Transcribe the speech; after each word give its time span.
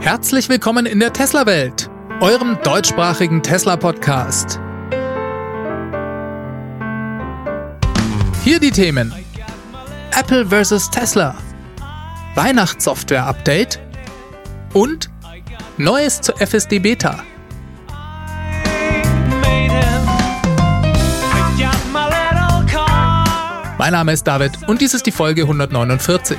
Herzlich 0.00 0.48
willkommen 0.48 0.86
in 0.86 1.00
der 1.00 1.12
Tesla-Welt, 1.12 1.90
eurem 2.20 2.56
deutschsprachigen 2.62 3.42
Tesla-Podcast. 3.42 4.60
Hier 8.44 8.60
die 8.60 8.70
Themen: 8.70 9.12
Apple 10.16 10.46
vs. 10.46 10.90
Tesla, 10.90 11.34
Weihnachtssoftware-Update 12.36 13.80
und 14.72 15.10
Neues 15.78 16.20
zur 16.20 16.40
FSD 16.40 16.78
Beta. 16.78 17.22
Mein 23.78 23.92
Name 23.92 24.12
ist 24.12 24.24
David 24.24 24.52
und 24.68 24.80
dies 24.80 24.94
ist 24.94 25.06
die 25.06 25.12
Folge 25.12 25.42
149. 25.42 26.38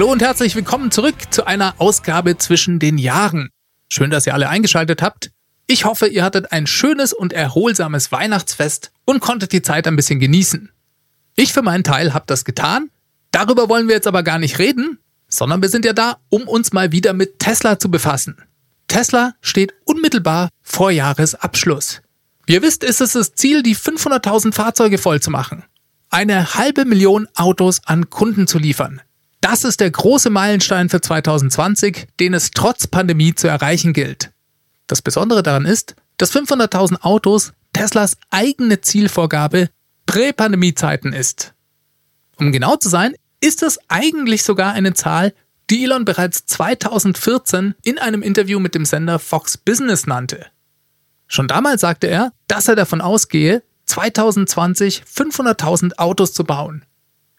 hallo 0.00 0.12
und 0.12 0.22
herzlich 0.22 0.56
willkommen 0.56 0.90
zurück 0.90 1.14
zu 1.28 1.44
einer 1.44 1.74
Ausgabe 1.76 2.38
zwischen 2.38 2.78
den 2.78 2.96
Jahren. 2.96 3.50
Schön, 3.90 4.08
dass 4.08 4.26
ihr 4.26 4.32
alle 4.32 4.48
eingeschaltet 4.48 5.02
habt. 5.02 5.30
Ich 5.66 5.84
hoffe, 5.84 6.06
ihr 6.06 6.24
hattet 6.24 6.52
ein 6.52 6.66
schönes 6.66 7.12
und 7.12 7.34
erholsames 7.34 8.10
Weihnachtsfest 8.10 8.92
und 9.04 9.20
konntet 9.20 9.52
die 9.52 9.60
Zeit 9.60 9.86
ein 9.86 9.96
bisschen 9.96 10.18
genießen. 10.18 10.70
Ich 11.36 11.52
für 11.52 11.60
meinen 11.60 11.84
Teil 11.84 12.14
habe 12.14 12.24
das 12.26 12.46
getan 12.46 12.88
Darüber 13.30 13.68
wollen 13.68 13.88
wir 13.88 13.94
jetzt 13.94 14.06
aber 14.06 14.22
gar 14.22 14.38
nicht 14.38 14.58
reden, 14.58 14.98
sondern 15.28 15.60
wir 15.60 15.68
sind 15.68 15.84
ja 15.84 15.92
da, 15.92 16.16
um 16.30 16.48
uns 16.48 16.72
mal 16.72 16.92
wieder 16.92 17.12
mit 17.12 17.38
Tesla 17.38 17.78
zu 17.78 17.90
befassen. 17.90 18.38
Tesla 18.88 19.34
steht 19.42 19.74
unmittelbar 19.84 20.48
vor 20.62 20.90
Jahresabschluss. 20.90 22.00
Wie 22.46 22.54
ihr 22.54 22.62
wisst, 22.62 22.84
ist 22.84 23.02
es 23.02 23.12
das 23.12 23.34
Ziel, 23.34 23.62
die 23.62 23.76
500.000 23.76 24.54
Fahrzeuge 24.54 24.96
voll 24.96 25.20
zu 25.20 25.30
machen. 25.30 25.62
Eine 26.08 26.54
halbe 26.54 26.86
Million 26.86 27.28
Autos 27.34 27.82
an 27.84 28.08
Kunden 28.08 28.46
zu 28.46 28.58
liefern. 28.58 29.02
Das 29.40 29.64
ist 29.64 29.80
der 29.80 29.90
große 29.90 30.30
Meilenstein 30.30 30.88
für 30.88 31.00
2020, 31.00 32.08
den 32.18 32.34
es 32.34 32.50
trotz 32.50 32.86
Pandemie 32.86 33.34
zu 33.34 33.48
erreichen 33.48 33.92
gilt. 33.92 34.32
Das 34.86 35.02
Besondere 35.02 35.42
daran 35.42 35.64
ist, 35.64 35.94
dass 36.18 36.34
500.000 36.34 37.00
Autos 37.02 37.52
Teslas 37.72 38.16
eigene 38.30 38.80
Zielvorgabe 38.80 39.70
Prä-Pandemie-Zeiten 40.06 41.12
ist. 41.12 41.54
Um 42.36 42.52
genau 42.52 42.76
zu 42.76 42.88
sein, 42.88 43.14
ist 43.40 43.62
es 43.62 43.78
eigentlich 43.88 44.42
sogar 44.42 44.72
eine 44.72 44.92
Zahl, 44.92 45.32
die 45.70 45.84
Elon 45.84 46.04
bereits 46.04 46.46
2014 46.46 47.74
in 47.82 47.98
einem 47.98 48.22
Interview 48.22 48.58
mit 48.58 48.74
dem 48.74 48.84
Sender 48.84 49.18
Fox 49.18 49.56
Business 49.56 50.06
nannte. 50.06 50.46
Schon 51.28 51.48
damals 51.48 51.80
sagte 51.80 52.08
er, 52.08 52.32
dass 52.48 52.66
er 52.66 52.74
davon 52.74 53.00
ausgehe, 53.00 53.62
2020 53.86 55.04
500.000 55.04 55.96
Autos 55.96 56.32
zu 56.32 56.44
bauen. 56.44 56.84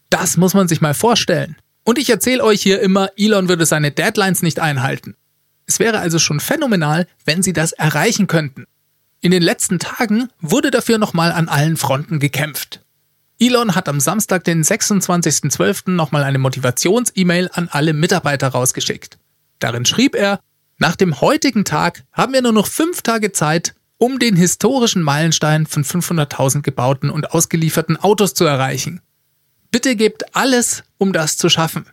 Das 0.10 0.38
muss 0.38 0.54
man 0.54 0.68
sich 0.68 0.82
mal 0.82 0.94
vorstellen. 0.94 1.58
Und 1.84 1.98
ich 1.98 2.10
erzähle 2.10 2.44
euch 2.44 2.62
hier 2.62 2.82
immer, 2.82 3.10
Elon 3.18 3.50
würde 3.50 3.66
seine 3.66 3.92
Deadlines 3.92 4.42
nicht 4.42 4.60
einhalten. 4.60 5.16
Es 5.66 5.80
wäre 5.80 6.00
also 6.00 6.20
schon 6.20 6.40
phänomenal, 6.40 7.08
wenn 7.26 7.42
sie 7.44 7.54
das 7.54 7.72
erreichen 7.72 8.28
könnten. 8.28 8.66
In 9.22 9.32
den 9.32 9.42
letzten 9.42 9.80
Tagen 9.80 10.30
wurde 10.40 10.72
dafür 10.72 10.98
nochmal 10.98 11.32
an 11.32 11.48
allen 11.48 11.78
Fronten 11.78 12.20
gekämpft. 12.20 12.82
Elon 13.40 13.73
hat 13.73 13.90
am 13.90 14.00
Samstag, 14.00 14.44
den 14.44 14.64
26.12. 14.64 15.92
nochmal 15.92 16.23
eine 16.23 16.38
Motivations-E-Mail 16.38 17.50
an 17.54 17.70
alle 17.72 17.94
Mitarbeiter 17.94 18.50
rausgeschickt. 18.50 19.18
Darin 19.60 19.86
schrieb 19.86 20.16
er, 20.16 20.40
nach 20.78 20.95
dem 20.95 21.22
heutigen 21.22 21.66
Tag 21.66 22.04
haben 22.12 22.34
wir 22.34 22.42
nur 22.42 22.52
noch 22.52 22.68
fünf 22.68 23.02
Tage 23.02 23.32
Zeit, 23.32 23.73
um 23.98 24.20
den 24.20 24.36
historischen 24.36 25.04
Meilenstein 25.04 25.68
von 25.68 25.84
500.000 25.84 26.62
gebauten 26.62 27.10
und 27.10 27.32
ausgelieferten 27.32 27.98
Autos 27.98 28.34
zu 28.34 28.45
erreichen. 28.45 29.02
Bitte 29.71 29.95
gebt 29.95 30.36
alles, 30.36 30.83
um 30.98 31.14
das 31.14 31.37
zu 31.37 31.49
schaffen. 31.49 31.86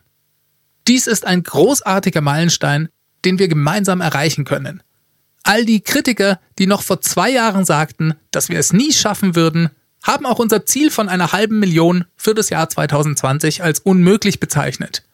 Dies 0.89 1.07
ist 1.07 1.25
ein 1.25 1.43
großartiger 1.43 2.21
Meilenstein, 2.21 2.89
den 3.25 3.39
wir 3.39 3.49
gemeinsam 3.49 4.01
erreichen 4.01 4.45
können. 4.45 4.83
All 5.45 5.65
die 5.65 5.81
Kritiker, 5.81 6.41
die 6.59 6.67
noch 6.67 6.83
vor 6.83 7.01
zwei 7.01 7.31
Jahren 7.31 7.65
sagten, 7.65 8.15
dass 8.31 8.49
wir 8.49 8.59
es 8.59 8.73
nie 8.73 8.93
schaffen 8.93 9.37
würden, 9.37 9.71
haben 10.03 10.27
auch 10.27 10.39
unser 10.39 10.67
Ziel 10.67 10.91
von 10.91 11.09
einer 11.09 11.33
halben 11.33 11.59
Million 11.59 12.05
für 12.17 12.35
das 12.35 12.51
Jahr 12.51 12.69
2020 12.69 13.63
als 13.63 13.81
unmöglich 13.81 14.41
bezeichnet. 14.41 15.05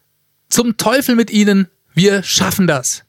Zum 0.49 0.77
Teufel 0.77 1.15
mit 1.15 1.31
ihnen, 1.31 1.67
wir 1.93 2.23
schaffen 2.23 2.67
das. 2.67 3.03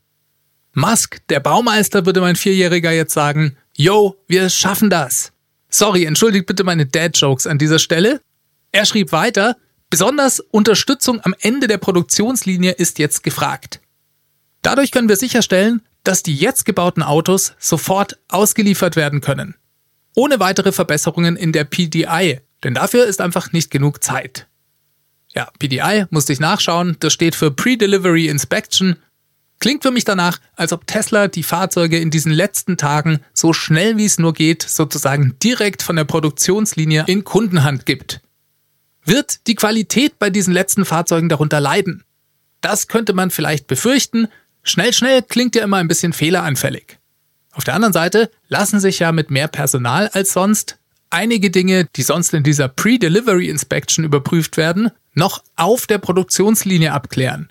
Musk, 0.75 1.19
der 1.29 1.41
Baumeister, 1.41 2.07
würde 2.07 2.21
mein 2.21 2.37
Vierjähriger 2.37 2.93
jetzt 2.93 3.15
sagen, 3.15 3.57
yo, 3.75 4.17
wir 4.29 4.51
schaffen 4.51 4.91
das. 4.91 5.33
Sorry, 5.69 6.05
entschuldigt 6.05 6.47
bitte 6.47 6.65
meine 6.65 6.87
Dad-Jokes 6.87 7.47
an 7.47 7.59
dieser 7.59 7.79
Stelle. 7.79 8.21
Er 8.73 8.87
schrieb 8.87 9.13
weiter, 9.13 9.57
besonders 9.91 10.41
Unterstützung 10.41 11.21
am 11.23 11.35
Ende 11.41 11.67
der 11.67 11.79
Produktionslinie 11.79 12.73
ist 12.73 12.99
jetzt 12.99 13.23
gefragt. 13.23 13.81
Dadurch 14.63 14.91
können 14.91 15.09
wir 15.09 15.17
sicherstellen, 15.17 15.83
dass 16.05 16.23
die 16.23 16.35
jetzt 16.35 16.65
gebauten 16.65 17.03
Autos 17.03 17.55
sofort 17.59 18.19
ausgeliefert 18.29 18.97
werden 18.97 19.21
können 19.21 19.55
ohne 20.17 20.41
weitere 20.41 20.73
Verbesserungen 20.73 21.37
in 21.37 21.53
der 21.53 21.65
PDI, 21.65 22.41
denn 22.65 22.75
dafür 22.75 23.05
ist 23.05 23.21
einfach 23.21 23.53
nicht 23.53 23.71
genug 23.71 24.03
Zeit. 24.03 24.49
Ja, 25.33 25.49
PDI 25.59 26.07
musste 26.11 26.33
ich 26.33 26.41
nachschauen, 26.41 26.97
das 26.99 27.13
steht 27.13 27.37
für 27.37 27.51
Pre-Delivery 27.51 28.27
Inspection. 28.27 28.97
Klingt 29.61 29.83
für 29.83 29.91
mich 29.91 30.05
danach, 30.05 30.39
als 30.55 30.73
ob 30.73 30.87
Tesla 30.87 31.29
die 31.29 31.43
Fahrzeuge 31.43 31.99
in 31.99 32.11
diesen 32.11 32.33
letzten 32.33 32.79
Tagen 32.79 33.21
so 33.35 33.53
schnell 33.53 33.99
wie 33.99 34.07
es 34.07 34.19
nur 34.19 34.33
geht, 34.33 34.63
sozusagen 34.63 35.37
direkt 35.43 35.83
von 35.83 35.97
der 35.97 36.05
Produktionslinie 36.05 37.05
in 37.07 37.25
Kundenhand 37.25 37.85
gibt. 37.85 38.23
Wird 39.07 39.47
die 39.47 39.55
Qualität 39.55 40.19
bei 40.19 40.31
diesen 40.31 40.53
letzten 40.53 40.85
Fahrzeugen 40.85 41.29
darunter 41.29 41.61
leiden? 41.61 42.05
Das 42.61 42.89
könnte 42.89 43.13
man 43.13 43.31
vielleicht 43.31 43.69
befürchten. 43.69 44.27
Schnell, 44.65 44.93
schnell 44.93 45.23
klingt 45.23 45.55
ja 45.55 45.63
immer 45.63 45.77
ein 45.77 45.87
bisschen 45.87 46.13
fehleranfällig. 46.13 46.99
Auf 47.53 47.63
der 47.63 47.75
anderen 47.75 47.93
Seite 47.93 48.31
lassen 48.49 48.81
sich 48.81 48.99
ja 48.99 49.13
mit 49.13 49.31
mehr 49.31 49.47
Personal 49.47 50.09
als 50.09 50.33
sonst 50.33 50.79
einige 51.09 51.53
Dinge, 51.53 51.87
die 51.95 52.03
sonst 52.03 52.35
in 52.35 52.43
dieser 52.43 52.67
Pre-Delivery 52.67 53.49
Inspection 53.49 54.05
überprüft 54.05 54.57
werden, 54.57 54.91
noch 55.15 55.45
auf 55.55 55.87
der 55.87 55.99
Produktionslinie 55.99 56.93
abklären. 56.93 57.49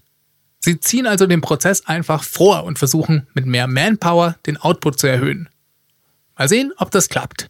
Sie 0.59 0.81
ziehen 0.81 1.07
also 1.07 1.25
den 1.25 1.39
Prozess 1.39 1.85
einfach 1.85 2.23
vor 2.23 2.65
und 2.65 2.79
versuchen 2.79 3.27
mit 3.33 3.45
mehr 3.45 3.67
Manpower 3.67 4.35
den 4.45 4.57
Output 4.57 4.99
zu 4.99 5.07
erhöhen. 5.07 5.47
Mal 6.37 6.49
sehen, 6.49 6.73
ob 6.77 6.91
das 6.91 7.07
klappt. 7.07 7.47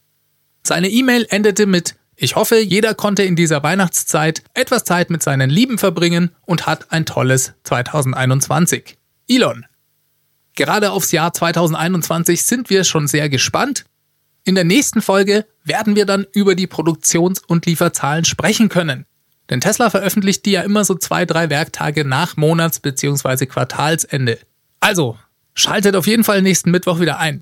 Seine 0.64 0.90
E-Mail 0.90 1.26
endete 1.30 1.66
mit 1.66 1.96
Ich 2.18 2.36
hoffe, 2.36 2.60
jeder 2.60 2.94
konnte 2.94 3.24
in 3.24 3.36
dieser 3.36 3.62
Weihnachtszeit 3.62 4.44
etwas 4.54 4.86
Zeit 4.86 5.10
mit 5.10 5.22
seinen 5.22 5.50
Lieben 5.50 5.78
verbringen 5.78 6.32
und 6.46 6.66
hat 6.66 6.92
ein 6.92 7.06
tolles 7.06 7.54
2021. 7.64 8.98
Elon. 9.28 9.66
Gerade 10.56 10.92
aufs 10.92 11.12
Jahr 11.12 11.34
2021 11.34 12.44
sind 12.44 12.70
wir 12.70 12.86
schon 12.86 13.08
sehr 13.08 13.28
gespannt. 13.28 13.84
In 14.46 14.56
der 14.56 14.64
nächsten 14.64 15.02
Folge 15.02 15.46
werden 15.66 15.98
wir 15.98 16.06
dann 16.06 16.26
über 16.32 16.56
die 16.56 16.68
Produktions- 16.68 17.42
und 17.46 17.66
Lieferzahlen 17.66 18.24
sprechen 18.24 18.70
können. 18.70 19.06
Denn 19.50 19.60
Tesla 19.60 19.90
veröffentlicht 19.90 20.46
die 20.46 20.52
ja 20.52 20.62
immer 20.62 20.86
so 20.86 20.96
zwei, 20.96 21.26
drei 21.26 21.50
Werktage 21.50 22.06
nach 22.06 22.38
Monats- 22.38 22.80
bzw. 22.80 23.46
Quartalsende. 23.48 24.40
Also, 24.80 25.18
schaltet 25.54 25.96
auf 25.96 26.08
jeden 26.08 26.24
Fall 26.24 26.42
nächsten 26.42 26.72
Mittwoch 26.72 27.02
wieder 27.02 27.20
ein. 27.20 27.42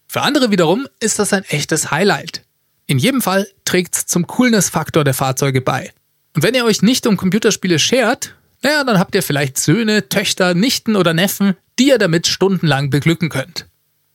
Für 0.09 0.23
andere 0.23 0.51
wiederum 0.51 0.87
ist 1.01 1.19
das 1.19 1.33
ein 1.33 1.45
echtes 1.45 1.91
Highlight. 1.91 2.43
In 2.87 2.99
jedem 2.99 3.23
Fall 3.23 3.49
trägt's 3.65 4.07
zum 4.07 4.27
Coolness-Faktor 4.27 5.05
der 5.05 5.15
Fahrzeuge 5.15 5.61
bei. 5.61 5.93
Und 6.37 6.43
wenn 6.43 6.55
ihr 6.55 6.67
euch 6.67 6.83
nicht 6.83 7.07
um 7.07 7.17
Computerspiele 7.17 7.79
schert, 7.79 8.37
naja, 8.63 8.85
dann 8.85 8.99
habt 8.99 9.15
ihr 9.15 9.23
vielleicht 9.23 9.57
Söhne, 9.57 10.11
Töchter, 10.11 10.53
Nichten 10.53 10.95
oder 10.95 11.15
Neffen, 11.15 11.57
die 11.79 11.89
ihr 11.89 11.99
damit 11.99 12.27
stundenlang 12.27 12.91
beglücken 12.91 13.31
könnt. 13.31 13.67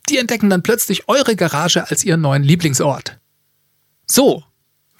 Die 0.08 0.20
entdecken 0.20 0.50
dann 0.50 0.62
plötzlich 0.62 1.10
eure 1.10 1.36
Garage 1.36 1.90
als 1.90 2.04
ihren 2.04 2.22
neuen 2.22 2.44
Lieblingsort. 2.44 3.18
So, 4.06 4.44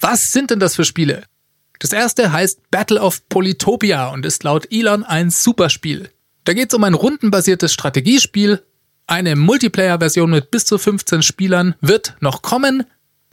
was 0.00 0.32
sind 0.32 0.50
denn 0.50 0.58
das 0.58 0.74
für 0.74 0.84
Spiele? 0.84 1.22
Das 1.78 1.92
erste 1.92 2.32
heißt 2.32 2.70
Battle 2.72 3.00
of 3.00 3.28
Polytopia 3.28 4.08
und 4.08 4.26
ist 4.26 4.42
laut 4.42 4.66
Elon 4.72 5.04
ein 5.04 5.30
Superspiel. 5.30 6.10
Da 6.42 6.54
geht 6.54 6.72
es 6.72 6.76
um 6.76 6.82
ein 6.82 6.94
rundenbasiertes 6.94 7.72
Strategiespiel. 7.72 8.64
Eine 9.06 9.36
Multiplayer-Version 9.36 10.30
mit 10.30 10.50
bis 10.50 10.64
zu 10.64 10.76
15 10.76 11.22
Spielern 11.22 11.76
wird 11.80 12.16
noch 12.18 12.42
kommen. 12.42 12.84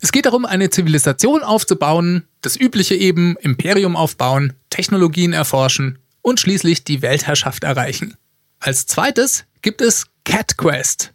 Es 0.01 0.12
geht 0.12 0.25
darum, 0.25 0.46
eine 0.46 0.69
Zivilisation 0.69 1.44
aufzubauen, 1.44 2.25
das 2.42 2.56
übliche 2.56 2.96
eben 2.96 3.36
Imperium 3.38 3.96
aufbauen, 3.96 4.54
Technologien 4.69 5.34
erforschen 5.34 6.00
und 6.22 6.40
schließlich 6.40 6.86
die 6.86 7.01
Weltherrschaft 7.01 7.63
erreichen. 7.63 8.16
Als 8.60 8.86
zweites 8.86 9.46
gibt 9.62 9.81
es 9.81 10.06
Cat 10.24 10.57
Quest. 10.57 11.13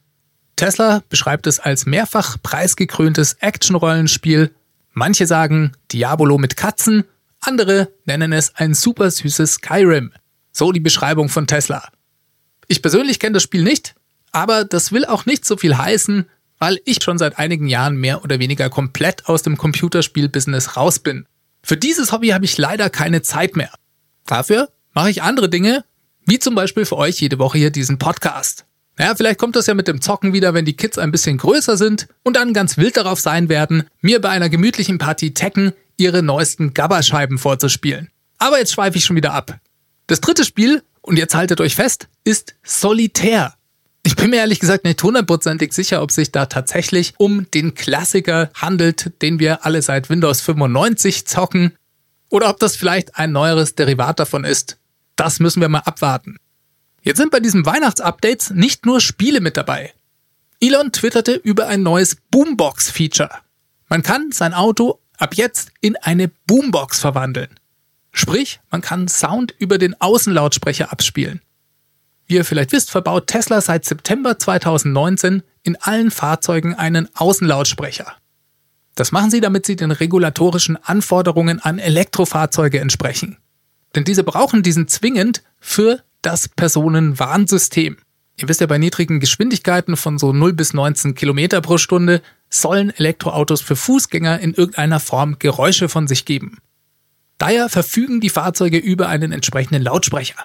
Tesla 0.57 1.03
beschreibt 1.09 1.47
es 1.47 1.61
als 1.61 1.87
mehrfach 1.87 2.37
preisgekröntes 2.43 3.35
Action-Rollenspiel. 3.41 4.55
Manche 4.93 5.27
sagen 5.27 5.73
Diabolo 5.91 6.39
mit 6.39 6.57
Katzen, 6.57 7.05
andere 7.41 7.89
nennen 8.05 8.33
es 8.33 8.55
ein 8.55 8.75
super 8.75 9.11
süßes 9.11 9.55
Skyrim. 9.55 10.13
So 10.53 10.73
die 10.73 10.81
Beschreibung 10.81 11.29
von 11.29 11.47
Tesla. 11.47 11.89
Ich 12.69 12.83
persönlich 12.83 13.19
kenne 13.19 13.35
das 13.35 13.43
Spiel 13.43 13.65
nicht, 13.65 13.95
aber 14.31 14.65
das 14.65 14.93
will 14.93 15.05
auch 15.05 15.27
nicht 15.27 15.45
so 15.45 15.57
viel 15.57 15.77
heißen, 15.77 16.27
weil 16.65 16.81
ich 16.87 17.03
schon 17.03 17.19
seit 17.19 17.39
einigen 17.39 17.67
Jahren 17.67 17.95
mehr 17.95 18.25
oder 18.25 18.39
weniger 18.39 18.71
komplett 18.71 19.27
aus 19.27 19.43
dem 19.43 19.59
Computerspiel-Business 19.59 20.79
raus 20.79 20.99
bin. 20.99 21.27
Für 21.63 21.77
dieses 21.77 22.11
Hobby 22.11 22.29
habe 22.29 22.47
ich 22.47 22.57
leider 22.57 22.89
keine 22.89 23.21
Zeit 23.21 23.55
mehr. 23.55 23.69
Dafür 24.25 24.71
mache 24.95 25.11
ich 25.11 25.21
andere 25.21 25.51
Dinge, 25.51 25.85
wie 26.25 26.39
zum 26.39 26.55
Beispiel 26.55 26.87
für 26.87 26.97
euch 26.97 27.21
jede 27.21 27.39
Woche 27.39 27.59
hier 27.59 27.71
diesen 27.71 27.99
Podcast. 27.99 28.65
Naja, 28.97 29.15
vielleicht 29.15 29.39
kommt 29.39 29.57
das 29.57 29.67
ja 29.67 29.75
mit 29.75 29.89
dem 29.89 30.01
Zocken 30.01 30.33
wieder, 30.33 30.55
wenn 30.55 30.65
die 30.65 30.73
Kids 30.73 30.97
ein 30.97 31.13
bisschen 31.13 31.37
größer 31.37 31.77
sind 31.77 32.09
und 32.23 32.35
dann 32.35 32.55
ganz 32.55 32.79
wild 32.79 32.97
darauf 32.97 33.21
sein 33.21 33.51
werden, 33.51 33.85
mir 34.01 34.23
bei 34.23 34.31
einer 34.31 34.49
gemütlichen 34.49 34.97
Partie 34.97 35.35
Tekken 35.35 35.75
ihre 35.99 36.23
neuesten 36.23 36.73
Gabberscheiben 36.73 37.37
vorzuspielen. 37.37 38.09
Aber 38.39 38.59
jetzt 38.59 38.73
schweife 38.73 38.97
ich 38.97 39.05
schon 39.05 39.17
wieder 39.17 39.35
ab. 39.35 39.59
Das 40.07 40.23
dritte 40.23 40.47
Spiel, 40.47 40.83
und 41.03 41.19
jetzt 41.19 41.35
haltet 41.35 41.61
euch 41.61 41.75
fest, 41.75 42.09
ist 42.25 42.55
Solitär. 42.63 43.53
Ich 44.07 44.17
bin 44.17 44.29
mir 44.31 44.37
ehrlich 44.37 44.61
gesagt 44.61 44.85
nicht 44.85 45.03
hundertprozentig 45.03 45.73
sicher, 45.73 46.03
ob 46.03 46.13
sich 46.13 46.31
da 46.31 46.45
tatsächlich 46.45 47.15
um 47.17 47.51
den 47.53 47.75
Klassiker 47.75 48.51
handelt, 48.55 49.11
den 49.23 49.39
wir 49.39 49.65
alle 49.65 49.81
seit 49.81 50.11
Windows 50.11 50.43
95 50.43 51.27
zocken, 51.27 51.75
oder 52.29 52.51
ob 52.51 52.59
das 52.59 52.77
vielleicht 52.77 53.17
ein 53.17 53.33
neueres 53.33 53.77
Derivat 53.77 54.21
davon 54.21 54.45
ist. 54.45 54.79
Das 55.17 55.41
müssen 55.41 55.63
wir 55.63 55.71
mal 55.71 55.81
abwarten. 55.81 56.37
Jetzt 57.03 57.17
sind 57.17 57.31
bei 57.31 57.41
diesem 57.41 57.65
Weihnachtsupdates 57.65 58.51
nicht 58.51 58.85
nur 58.85 59.01
Spiele 59.01 59.41
mit 59.41 59.57
dabei. 59.57 59.95
Elon 60.61 60.93
twitterte 60.93 61.33
über 61.33 61.67
ein 61.67 61.83
neues 61.83 62.17
Boombox-Feature. 62.31 63.31
Man 63.89 64.03
kann 64.03 64.33
sein 64.33 64.53
Auto 64.53 64.99
ab 65.17 65.35
jetzt 65.35 65.71
in 65.81 65.97
eine 65.97 66.29
Boombox 66.47 67.01
verwandeln. 67.01 67.49
Sprich, 68.13 68.61
man 68.71 68.81
kann 68.81 69.09
Sound 69.09 69.55
über 69.59 69.79
den 69.79 69.99
Außenlautsprecher 70.01 70.93
abspielen. 70.93 71.41
Wie 72.27 72.35
ihr 72.35 72.45
vielleicht 72.45 72.73
wisst, 72.73 72.91
verbaut 72.91 73.27
Tesla 73.27 73.61
seit 73.61 73.85
September 73.85 74.39
2019 74.39 75.43
in 75.63 75.77
allen 75.77 76.11
Fahrzeugen 76.11 76.75
einen 76.75 77.09
Außenlautsprecher. 77.15 78.15
Das 78.95 79.13
machen 79.13 79.31
sie, 79.31 79.41
damit 79.41 79.67
sie 79.67 79.77
den 79.77 79.91
regulatorischen 79.91 80.77
Anforderungen 80.83 81.61
an 81.61 81.79
Elektrofahrzeuge 81.79 82.81
entsprechen. 82.81 83.39
Denn 83.95 84.05
diese 84.05 84.25
brauchen 84.25 84.63
diesen 84.63 84.89
zwingend 84.89 85.43
für 85.61 86.01
das 86.23 86.49
Personenwarnsystem. 86.49 87.97
Ihr 88.37 88.49
wisst 88.49 88.61
ja, 88.61 88.67
bei 88.67 88.79
niedrigen 88.79 89.21
Geschwindigkeiten 89.21 89.97
von 89.97 90.19
so 90.19 90.33
0 90.33 90.53
bis 90.55 90.75
19 90.75 91.15
Kilometer 91.15 91.61
pro 91.61 91.79
Stunde 91.79 92.23
sollen 92.49 92.91
Elektroautos 92.91 93.61
für 93.61 93.77
Fußgänger 93.77 94.41
in 94.41 94.55
irgendeiner 94.55 95.01
Form 95.01 95.39
Geräusche 95.39 95.89
von 95.89 96.09
sich 96.09 96.25
geben. 96.25 96.59
Daher 97.39 97.69
verfügen 97.69 98.21
die 98.21 98.31
Fahrzeuge 98.31 98.79
über 98.79 99.09
einen 99.09 99.33
entsprechenden 99.33 99.83
Lautsprecher. 99.83 100.37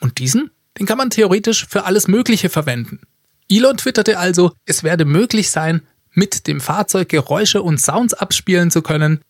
Und 0.00 0.18
diesen, 0.18 0.50
den 0.78 0.86
kann 0.86 0.98
man 0.98 1.10
theoretisch 1.10 1.66
für 1.68 1.84
alles 1.84 2.08
Mögliche 2.08 2.48
verwenden. 2.48 3.00
Elon 3.48 3.76
twitterte 3.76 4.18
also, 4.18 4.52
es 4.64 4.82
werde 4.82 5.04
möglich 5.04 5.50
sein, 5.50 5.82
mit 6.12 6.46
dem 6.46 6.60
Fahrzeug 6.60 7.08
Geräusche 7.08 7.62
und 7.62 7.80
Sounds 7.80 8.14
abspielen 8.14 8.70
zu 8.70 8.82
können. 8.82 9.20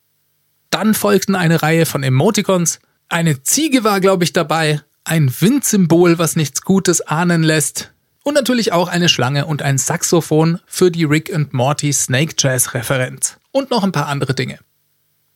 Dann 0.70 0.94
folgten 0.94 1.34
eine 1.34 1.62
Reihe 1.62 1.86
von 1.86 2.02
Emoticons. 2.02 2.80
Eine 3.08 3.42
Ziege 3.42 3.84
war, 3.84 4.00
glaube 4.00 4.24
ich, 4.24 4.32
dabei. 4.32 4.80
Ein 5.04 5.32
Windsymbol, 5.40 6.18
was 6.18 6.36
nichts 6.36 6.62
Gutes 6.62 7.00
ahnen 7.00 7.42
lässt. 7.42 7.92
Und 8.24 8.34
natürlich 8.34 8.72
auch 8.72 8.88
eine 8.88 9.08
Schlange 9.08 9.46
und 9.46 9.62
ein 9.62 9.78
Saxophon 9.78 10.60
für 10.66 10.90
die 10.90 11.04
Rick 11.04 11.34
and 11.34 11.52
Morty 11.52 11.92
Snake 11.92 12.34
Jazz 12.38 12.72
Referenz. 12.74 13.36
Und 13.50 13.70
noch 13.70 13.82
ein 13.82 13.92
paar 13.92 14.06
andere 14.06 14.34
Dinge. 14.34 14.58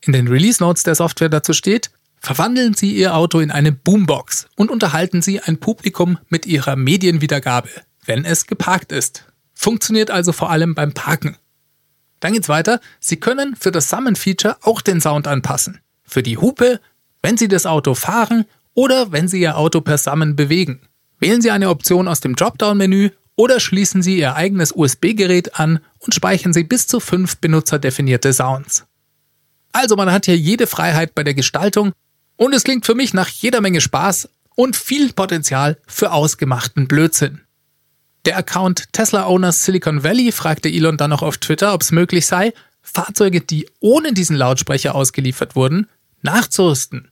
In 0.00 0.12
den 0.12 0.28
Release 0.28 0.62
Notes 0.62 0.84
der 0.84 0.94
Software 0.94 1.28
dazu 1.28 1.52
steht, 1.52 1.90
verwandeln 2.20 2.74
Sie 2.74 2.94
Ihr 2.94 3.14
Auto 3.14 3.40
in 3.40 3.50
eine 3.50 3.72
Boombox 3.72 4.48
und 4.56 4.70
unterhalten 4.70 5.22
Sie 5.22 5.40
ein 5.40 5.58
Publikum 5.58 6.18
mit 6.28 6.46
Ihrer 6.46 6.76
Medienwiedergabe, 6.76 7.68
wenn 8.04 8.24
es 8.24 8.46
geparkt 8.46 8.92
ist. 8.92 9.24
Funktioniert 9.54 10.10
also 10.10 10.32
vor 10.32 10.50
allem 10.50 10.74
beim 10.74 10.92
Parken. 10.92 11.36
Dann 12.20 12.32
geht's 12.32 12.48
weiter. 12.48 12.80
Sie 13.00 13.16
können 13.16 13.56
für 13.56 13.72
das 13.72 13.88
Summon-Feature 13.88 14.58
auch 14.62 14.80
den 14.80 15.00
Sound 15.00 15.26
anpassen. 15.28 15.80
Für 16.04 16.22
die 16.22 16.38
Hupe, 16.38 16.80
wenn 17.22 17.36
Sie 17.36 17.48
das 17.48 17.66
Auto 17.66 17.94
fahren 17.94 18.44
oder 18.74 19.12
wenn 19.12 19.28
Sie 19.28 19.40
Ihr 19.40 19.56
Auto 19.56 19.80
per 19.80 19.98
Summon 19.98 20.36
bewegen. 20.36 20.80
Wählen 21.18 21.40
Sie 21.40 21.50
eine 21.50 21.70
Option 21.70 22.08
aus 22.08 22.20
dem 22.20 22.36
Dropdown-Menü 22.36 23.10
oder 23.36 23.60
schließen 23.60 24.02
Sie 24.02 24.18
Ihr 24.18 24.34
eigenes 24.34 24.72
USB-Gerät 24.74 25.58
an 25.58 25.80
und 25.98 26.14
speichern 26.14 26.52
Sie 26.52 26.64
bis 26.64 26.86
zu 26.86 27.00
fünf 27.00 27.36
benutzerdefinierte 27.38 28.32
Sounds. 28.32 28.86
Also 29.72 29.96
man 29.96 30.10
hat 30.10 30.24
hier 30.26 30.36
jede 30.36 30.66
Freiheit 30.66 31.14
bei 31.14 31.22
der 31.22 31.34
Gestaltung 31.34 31.92
und 32.36 32.54
es 32.54 32.64
klingt 32.64 32.86
für 32.86 32.94
mich 32.94 33.14
nach 33.14 33.28
jeder 33.28 33.60
Menge 33.60 33.80
Spaß 33.80 34.28
und 34.54 34.76
viel 34.76 35.12
Potenzial 35.12 35.78
für 35.86 36.12
ausgemachten 36.12 36.88
Blödsinn. 36.88 37.40
Der 38.24 38.36
Account 38.36 38.92
Tesla 38.92 39.26
Owners 39.26 39.64
Silicon 39.64 40.02
Valley 40.02 40.32
fragte 40.32 40.68
Elon 40.68 40.96
dann 40.96 41.10
noch 41.10 41.22
auf 41.22 41.38
Twitter, 41.38 41.72
ob 41.72 41.82
es 41.82 41.92
möglich 41.92 42.26
sei, 42.26 42.52
Fahrzeuge, 42.82 43.40
die 43.40 43.68
ohne 43.80 44.12
diesen 44.12 44.36
Lautsprecher 44.36 44.94
ausgeliefert 44.94 45.54
wurden, 45.54 45.88
nachzurüsten. 46.22 47.10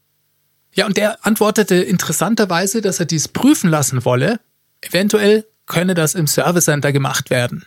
Ja, 0.73 0.87
und 0.87 0.97
der 0.97 1.25
antwortete 1.25 1.77
interessanterweise, 1.77 2.81
dass 2.81 2.99
er 2.99 3.07
dies 3.07 3.29
prüfen 3.29 3.71
lassen 3.71 4.05
wolle. 4.05 4.41
Eventuell 4.81 5.47
könne 5.67 5.95
das 5.95 6.15
im 6.15 6.27
Service 6.27 6.65
Center 6.65 6.93
gemacht 6.93 7.31
werden. 7.31 7.65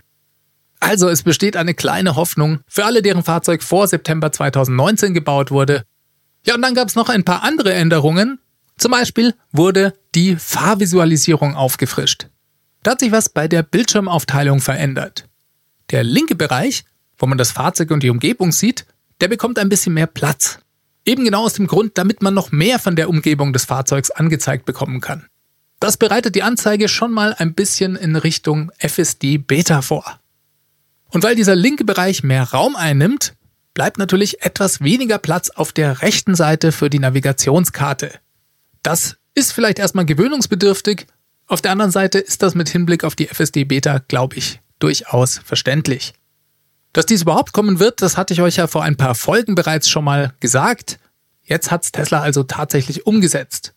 Also 0.79 1.09
es 1.09 1.23
besteht 1.23 1.55
eine 1.55 1.73
kleine 1.73 2.15
Hoffnung 2.15 2.59
für 2.67 2.85
alle, 2.85 3.01
deren 3.01 3.23
Fahrzeug 3.23 3.63
vor 3.63 3.87
September 3.87 4.31
2019 4.31 5.13
gebaut 5.13 5.51
wurde. 5.51 5.83
Ja, 6.47 6.55
und 6.55 6.61
dann 6.61 6.75
gab 6.75 6.87
es 6.87 6.95
noch 6.95 7.09
ein 7.09 7.25
paar 7.25 7.43
andere 7.43 7.73
Änderungen. 7.73 8.39
Zum 8.77 8.91
Beispiel 8.91 9.33
wurde 9.51 9.93
die 10.15 10.37
Fahrvisualisierung 10.37 11.55
aufgefrischt. 11.55 12.27
Da 12.83 12.91
hat 12.91 13.01
sich 13.01 13.11
was 13.11 13.27
bei 13.27 13.49
der 13.49 13.63
Bildschirmaufteilung 13.63 14.61
verändert. 14.61 15.27
Der 15.91 16.03
linke 16.03 16.35
Bereich, 16.35 16.85
wo 17.17 17.25
man 17.25 17.37
das 17.37 17.51
Fahrzeug 17.51 17.91
und 17.91 18.01
die 18.01 18.09
Umgebung 18.09 18.53
sieht, 18.53 18.85
der 19.19 19.27
bekommt 19.27 19.59
ein 19.59 19.67
bisschen 19.67 19.93
mehr 19.93 20.07
Platz. 20.07 20.59
Eben 21.05 21.25
genau 21.25 21.43
aus 21.43 21.53
dem 21.53 21.67
Grund, 21.67 21.97
damit 21.97 22.21
man 22.21 22.33
noch 22.33 22.51
mehr 22.51 22.79
von 22.79 22.95
der 22.95 23.09
Umgebung 23.09 23.51
des 23.51 23.65
Fahrzeugs 23.65 24.09
angezeigt 24.11 24.65
bekommen 24.65 25.01
kann. 25.01 25.27
Das 25.81 25.97
bereitet 25.97 26.35
die 26.35 26.43
Anzeige 26.43 26.87
schon 26.87 27.11
mal 27.11 27.35
ein 27.37 27.55
bisschen 27.55 27.97
in 27.97 28.15
Richtung 28.15 28.71
FSD 28.77 29.37
Beta 29.37 29.81
vor. 29.81 30.19
Und 31.09 31.23
weil 31.23 31.35
dieser 31.35 31.55
linke 31.55 31.83
Bereich 31.83 32.23
mehr 32.23 32.43
Raum 32.43 32.77
einnimmt, 32.77 33.33
bleibt 33.77 33.99
natürlich 33.99 34.41
etwas 34.41 34.81
weniger 34.81 35.19
Platz 35.19 35.51
auf 35.51 35.71
der 35.71 36.01
rechten 36.01 36.33
Seite 36.33 36.71
für 36.71 36.89
die 36.89 36.97
Navigationskarte. 36.97 38.11
Das 38.81 39.17
ist 39.35 39.51
vielleicht 39.51 39.77
erstmal 39.77 40.07
gewöhnungsbedürftig, 40.07 41.05
auf 41.45 41.61
der 41.61 41.73
anderen 41.73 41.91
Seite 41.91 42.17
ist 42.17 42.41
das 42.41 42.55
mit 42.55 42.69
Hinblick 42.69 43.03
auf 43.03 43.15
die 43.15 43.27
FSD 43.27 43.65
Beta, 43.65 43.99
glaube 44.07 44.35
ich, 44.35 44.61
durchaus 44.79 45.37
verständlich. 45.45 46.15
Dass 46.91 47.05
dies 47.05 47.21
überhaupt 47.21 47.53
kommen 47.53 47.77
wird, 47.77 48.01
das 48.01 48.17
hatte 48.17 48.33
ich 48.33 48.41
euch 48.41 48.55
ja 48.55 48.65
vor 48.65 48.81
ein 48.81 48.97
paar 48.97 49.13
Folgen 49.13 49.53
bereits 49.53 49.87
schon 49.87 50.05
mal 50.05 50.33
gesagt. 50.39 50.97
Jetzt 51.43 51.69
hat's 51.69 51.91
Tesla 51.91 52.21
also 52.21 52.41
tatsächlich 52.41 53.05
umgesetzt. 53.05 53.75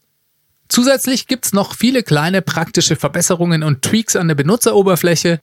Zusätzlich 0.70 1.26
gibt's 1.26 1.52
noch 1.52 1.74
viele 1.74 2.02
kleine 2.02 2.40
praktische 2.40 2.96
Verbesserungen 2.96 3.62
und 3.62 3.82
Tweaks 3.82 4.16
an 4.16 4.28
der 4.28 4.34
Benutzeroberfläche. 4.34 5.40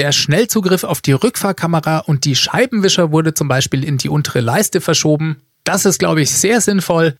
Der 0.00 0.12
Schnellzugriff 0.12 0.84
auf 0.84 1.02
die 1.02 1.12
Rückfahrkamera 1.12 1.98
und 1.98 2.24
die 2.24 2.34
Scheibenwischer 2.34 3.12
wurde 3.12 3.34
zum 3.34 3.48
Beispiel 3.48 3.84
in 3.84 3.98
die 3.98 4.08
untere 4.08 4.40
Leiste 4.40 4.80
verschoben. 4.80 5.42
Das 5.62 5.84
ist, 5.84 5.98
glaube 5.98 6.22
ich, 6.22 6.30
sehr 6.30 6.62
sinnvoll. 6.62 7.18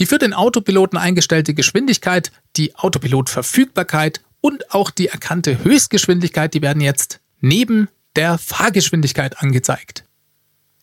Die 0.00 0.06
für 0.06 0.16
den 0.16 0.32
Autopiloten 0.32 0.98
eingestellte 0.98 1.52
Geschwindigkeit, 1.52 2.32
die 2.56 2.74
Autopilotverfügbarkeit 2.74 4.22
und 4.40 4.72
auch 4.72 4.90
die 4.90 5.08
erkannte 5.08 5.62
Höchstgeschwindigkeit, 5.62 6.54
die 6.54 6.62
werden 6.62 6.80
jetzt 6.80 7.20
neben 7.42 7.90
der 8.16 8.38
Fahrgeschwindigkeit 8.38 9.42
angezeigt. 9.42 10.04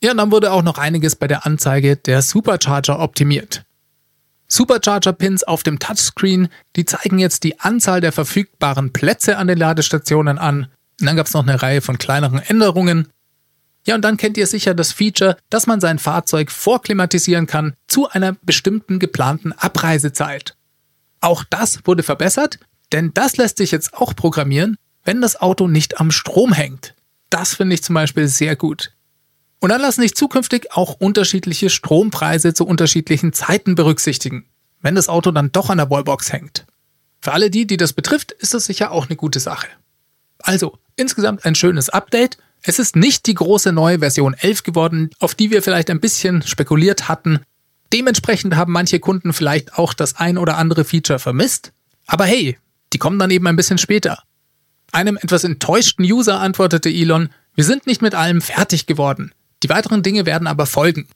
Ja, 0.03 0.11
und 0.11 0.17
dann 0.17 0.31
wurde 0.31 0.51
auch 0.51 0.61
noch 0.61 0.77
einiges 0.77 1.15
bei 1.15 1.25
der 1.25 1.47
Anzeige 1.47 1.95
der 1.95 2.21
Supercharger 2.21 2.99
optimiert. 2.99 3.63
Supercharger-Pins 4.49 5.45
auf 5.45 5.63
dem 5.63 5.79
Touchscreen, 5.79 6.49
die 6.75 6.85
zeigen 6.85 7.17
jetzt 7.17 7.43
die 7.43 7.59
Anzahl 7.59 8.01
der 8.01 8.11
verfügbaren 8.11 8.93
Plätze 8.93 9.37
an 9.37 9.47
den 9.47 9.57
Ladestationen 9.57 10.37
an. 10.37 10.67
Und 10.99 11.05
dann 11.05 11.15
gab 11.15 11.27
es 11.27 11.33
noch 11.33 11.43
eine 11.43 11.61
Reihe 11.61 11.81
von 11.81 11.97
kleineren 11.97 12.39
Änderungen. 12.39 13.07
Ja, 13.85 13.95
und 13.95 14.01
dann 14.01 14.17
kennt 14.17 14.37
ihr 14.37 14.47
sicher 14.47 14.73
das 14.73 14.91
Feature, 14.91 15.37
dass 15.49 15.67
man 15.67 15.79
sein 15.79 15.99
Fahrzeug 15.99 16.51
vorklimatisieren 16.51 17.47
kann 17.47 17.73
zu 17.87 18.09
einer 18.09 18.33
bestimmten 18.41 18.99
geplanten 18.99 19.53
Abreisezeit. 19.53 20.55
Auch 21.21 21.43
das 21.49 21.79
wurde 21.85 22.03
verbessert, 22.03 22.59
denn 22.91 23.11
das 23.13 23.37
lässt 23.37 23.57
sich 23.57 23.71
jetzt 23.71 23.93
auch 23.93 24.15
programmieren, 24.15 24.77
wenn 25.03 25.21
das 25.21 25.39
Auto 25.39 25.67
nicht 25.67 25.99
am 25.99 26.11
Strom 26.11 26.53
hängt. 26.53 26.95
Das 27.29 27.55
finde 27.55 27.75
ich 27.75 27.83
zum 27.83 27.95
Beispiel 27.95 28.27
sehr 28.27 28.55
gut. 28.55 28.91
Und 29.59 29.69
dann 29.69 29.81
lassen 29.81 30.01
sich 30.01 30.15
zukünftig 30.15 30.71
auch 30.71 30.95
unterschiedliche 30.95 31.69
Strompreise 31.69 32.53
zu 32.53 32.65
unterschiedlichen 32.65 33.33
Zeiten 33.33 33.75
berücksichtigen, 33.75 34.45
wenn 34.81 34.95
das 34.95 35.09
Auto 35.09 35.31
dann 35.31 35.51
doch 35.51 35.69
an 35.69 35.77
der 35.77 35.89
Wallbox 35.89 36.31
hängt. 36.31 36.65
Für 37.21 37.33
alle 37.33 37.49
die, 37.49 37.67
die 37.67 37.77
das 37.77 37.93
betrifft, 37.93 38.31
ist 38.31 38.53
das 38.53 38.65
sicher 38.65 38.91
auch 38.91 39.07
eine 39.07 39.17
gute 39.17 39.41
Sache. 39.41 39.67
Also, 40.43 40.77
insgesamt 40.95 41.45
ein 41.45 41.55
schönes 41.55 41.89
Update. 41.89 42.37
Es 42.61 42.79
ist 42.79 42.95
nicht 42.95 43.25
die 43.27 43.35
große 43.35 43.71
neue 43.71 43.99
Version 43.99 44.33
11 44.33 44.63
geworden, 44.63 45.09
auf 45.19 45.35
die 45.35 45.51
wir 45.51 45.61
vielleicht 45.61 45.89
ein 45.89 45.99
bisschen 45.99 46.41
spekuliert 46.41 47.07
hatten. 47.07 47.39
Dementsprechend 47.93 48.55
haben 48.55 48.73
manche 48.73 48.99
Kunden 48.99 49.33
vielleicht 49.33 49.75
auch 49.77 49.93
das 49.93 50.15
ein 50.17 50.37
oder 50.37 50.57
andere 50.57 50.83
Feature 50.83 51.19
vermisst. 51.19 51.71
Aber 52.05 52.25
hey, 52.25 52.57
die 52.93 52.97
kommen 52.97 53.19
dann 53.19 53.31
eben 53.31 53.47
ein 53.47 53.55
bisschen 53.55 53.77
später. 53.77 54.23
Einem 54.91 55.17
etwas 55.17 55.43
enttäuschten 55.43 56.03
User 56.05 56.39
antwortete 56.39 56.89
Elon, 56.89 57.29
wir 57.55 57.63
sind 57.63 57.87
nicht 57.87 58.01
mit 58.01 58.15
allem 58.15 58.41
fertig 58.41 58.85
geworden. 58.85 59.33
Die 59.63 59.69
weiteren 59.69 60.03
Dinge 60.03 60.25
werden 60.25 60.47
aber 60.47 60.65
folgen. 60.65 61.07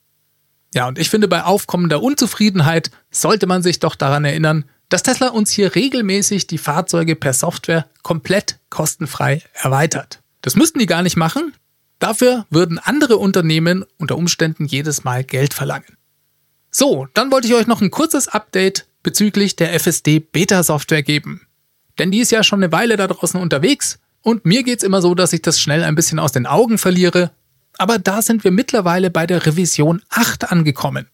Ja, 0.74 0.88
und 0.88 0.98
ich 0.98 1.08
finde, 1.08 1.28
bei 1.28 1.44
aufkommender 1.44 2.02
Unzufriedenheit 2.02 2.90
sollte 3.10 3.46
man 3.46 3.62
sich 3.62 3.78
doch 3.78 3.94
daran 3.94 4.24
erinnern, 4.24 4.64
dass 4.88 5.02
Tesla 5.02 5.28
uns 5.28 5.50
hier 5.50 5.74
regelmäßig 5.74 6.46
die 6.46 6.58
Fahrzeuge 6.58 7.16
per 7.16 7.32
Software 7.32 7.86
komplett 8.02 8.58
kostenfrei 8.70 9.42
erweitert. 9.54 10.20
Das 10.42 10.56
müssten 10.56 10.78
die 10.78 10.86
gar 10.86 11.02
nicht 11.02 11.16
machen. 11.16 11.54
Dafür 11.98 12.46
würden 12.50 12.78
andere 12.78 13.16
Unternehmen 13.16 13.84
unter 13.98 14.16
Umständen 14.16 14.66
jedes 14.66 15.04
Mal 15.04 15.24
Geld 15.24 15.54
verlangen. 15.54 15.96
So, 16.70 17.06
dann 17.14 17.30
wollte 17.30 17.46
ich 17.46 17.54
euch 17.54 17.66
noch 17.66 17.80
ein 17.80 17.90
kurzes 17.90 18.28
Update 18.28 18.86
bezüglich 19.02 19.56
der 19.56 19.72
FSD 19.78 20.18
Beta 20.18 20.62
Software 20.62 21.02
geben. 21.02 21.46
Denn 21.98 22.10
die 22.10 22.18
ist 22.18 22.32
ja 22.32 22.42
schon 22.42 22.62
eine 22.62 22.72
Weile 22.72 22.96
da 22.96 23.06
draußen 23.06 23.40
unterwegs 23.40 24.00
und 24.22 24.44
mir 24.44 24.64
geht's 24.64 24.82
immer 24.82 25.00
so, 25.00 25.14
dass 25.14 25.32
ich 25.32 25.42
das 25.42 25.60
schnell 25.60 25.84
ein 25.84 25.94
bisschen 25.94 26.18
aus 26.18 26.32
den 26.32 26.46
Augen 26.46 26.78
verliere. 26.78 27.30
Aber 27.78 27.98
da 27.98 28.22
sind 28.22 28.42
wir 28.42 28.50
mittlerweile 28.50 29.10
bei 29.10 29.26
der 29.26 29.46
Revision 29.46 30.02
8 30.08 30.50
angekommen. 30.50 31.08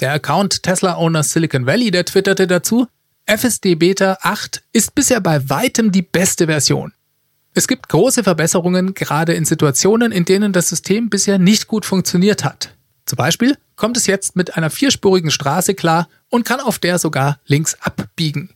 Der 0.00 0.12
Account 0.12 0.62
Tesla 0.62 0.96
Owner 0.96 1.22
Silicon 1.22 1.66
Valley, 1.66 1.90
der 1.90 2.04
twitterte 2.04 2.46
dazu, 2.46 2.88
FSD 3.26 3.76
Beta 3.76 4.18
8 4.22 4.62
ist 4.72 4.94
bisher 4.94 5.20
bei 5.20 5.48
weitem 5.48 5.92
die 5.92 6.02
beste 6.02 6.46
Version. 6.46 6.92
Es 7.54 7.68
gibt 7.68 7.88
große 7.88 8.24
Verbesserungen, 8.24 8.94
gerade 8.94 9.34
in 9.34 9.44
Situationen, 9.44 10.10
in 10.10 10.24
denen 10.24 10.52
das 10.52 10.68
System 10.68 11.08
bisher 11.08 11.38
nicht 11.38 11.68
gut 11.68 11.86
funktioniert 11.86 12.44
hat. 12.44 12.74
Zum 13.06 13.16
Beispiel 13.16 13.56
kommt 13.76 13.96
es 13.96 14.06
jetzt 14.06 14.34
mit 14.34 14.56
einer 14.56 14.70
vierspurigen 14.70 15.30
Straße 15.30 15.74
klar 15.74 16.08
und 16.28 16.44
kann 16.44 16.58
auf 16.58 16.80
der 16.80 16.98
sogar 16.98 17.38
links 17.46 17.76
abbiegen. 17.80 18.50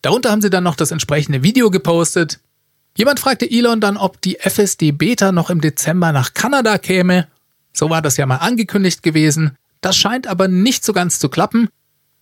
Darunter 0.00 0.30
haben 0.30 0.40
sie 0.40 0.50
dann 0.50 0.64
noch 0.64 0.76
das 0.76 0.90
entsprechende 0.90 1.42
Video 1.42 1.70
gepostet. 1.70 2.40
Jemand 2.96 3.20
fragte 3.20 3.50
Elon 3.50 3.80
dann, 3.80 3.98
ob 3.98 4.20
die 4.22 4.38
FSD 4.38 4.92
Beta 4.92 5.32
noch 5.32 5.50
im 5.50 5.60
Dezember 5.60 6.12
nach 6.12 6.32
Kanada 6.32 6.78
käme. 6.78 7.28
So 7.74 7.90
war 7.90 8.00
das 8.00 8.16
ja 8.16 8.24
mal 8.24 8.36
angekündigt 8.36 9.02
gewesen. 9.02 9.56
Das 9.80 9.96
scheint 9.96 10.26
aber 10.26 10.48
nicht 10.48 10.84
so 10.84 10.92
ganz 10.92 11.18
zu 11.18 11.28
klappen. 11.28 11.68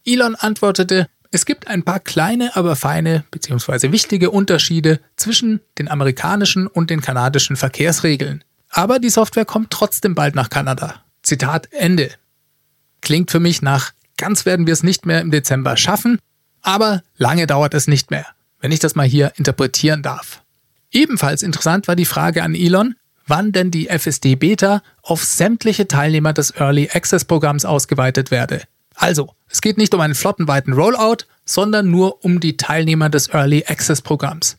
Elon 0.05 0.35
antwortete, 0.35 1.09
es 1.31 1.45
gibt 1.45 1.69
ein 1.69 1.83
paar 1.83 2.01
kleine, 2.01 2.55
aber 2.57 2.77
feine 2.77 3.25
bzw. 3.31 3.93
wichtige 3.93 4.31
Unterschiede 4.31 5.01
zwischen 5.17 5.61
den 5.79 5.89
amerikanischen 5.89 6.67
und 6.67 6.91
den 6.91 7.01
kanadischen 7.01 7.57
Verkehrsregeln. 7.57 8.45
Aber 8.71 8.99
die 8.99 9.11
Software 9.11 9.45
kommt 9.45 9.71
trotzdem 9.71 10.15
bald 10.15 10.35
nach 10.35 10.51
Kanada. 10.51 11.03
Zitat 11.23 11.69
Ende. 11.73 12.11
Klingt 13.01 13.31
für 13.31 13.41
mich 13.41 13.63
nach, 13.63 13.93
ganz 14.17 14.47
werden 14.47 14.67
wir 14.67 14.73
es 14.73 14.83
nicht 14.83 15.07
mehr 15.07 15.21
im 15.21 15.31
Dezember 15.31 15.77
schaffen, 15.77 16.19
aber 16.63 17.03
lange 17.17 17.47
dauert 17.47 17.75
es 17.75 17.87
nicht 17.87 18.11
mehr, 18.11 18.27
wenn 18.61 18.73
ich 18.73 18.81
das 18.81 18.95
mal 18.95 19.07
hier 19.07 19.33
interpretieren 19.37 20.03
darf. 20.03 20.43
Ebenfalls 20.91 21.43
interessant 21.43 21.89
war 21.89 21.97
die 21.97 22.05
Frage 22.05 22.43
an 22.43 22.55
Elon, 22.55 22.95
wann 23.27 23.53
denn 23.53 23.71
die 23.71 23.89
FSD 23.89 24.37
Beta 24.37 24.83
auf 25.03 25.25
sämtliche 25.25 25.89
Teilnehmer 25.89 26.33
des 26.33 26.53
Early 26.57 26.91
Access 26.93 27.25
Programms 27.25 27.65
ausgeweitet 27.65 28.31
werde. 28.31 28.63
Also, 28.95 29.35
es 29.49 29.61
geht 29.61 29.79
nicht 29.79 29.95
um 29.95 30.01
einen 30.01 30.15
flottenweiten 30.15 30.73
Rollout, 30.73 31.25
sondern 31.45 31.91
nur 31.91 32.25
um 32.25 32.41
die 32.41 32.57
Teilnehmer 32.57 33.09
des 33.09 33.29
Early 33.29 33.65
Access 33.67 34.01
Programms. 34.01 34.57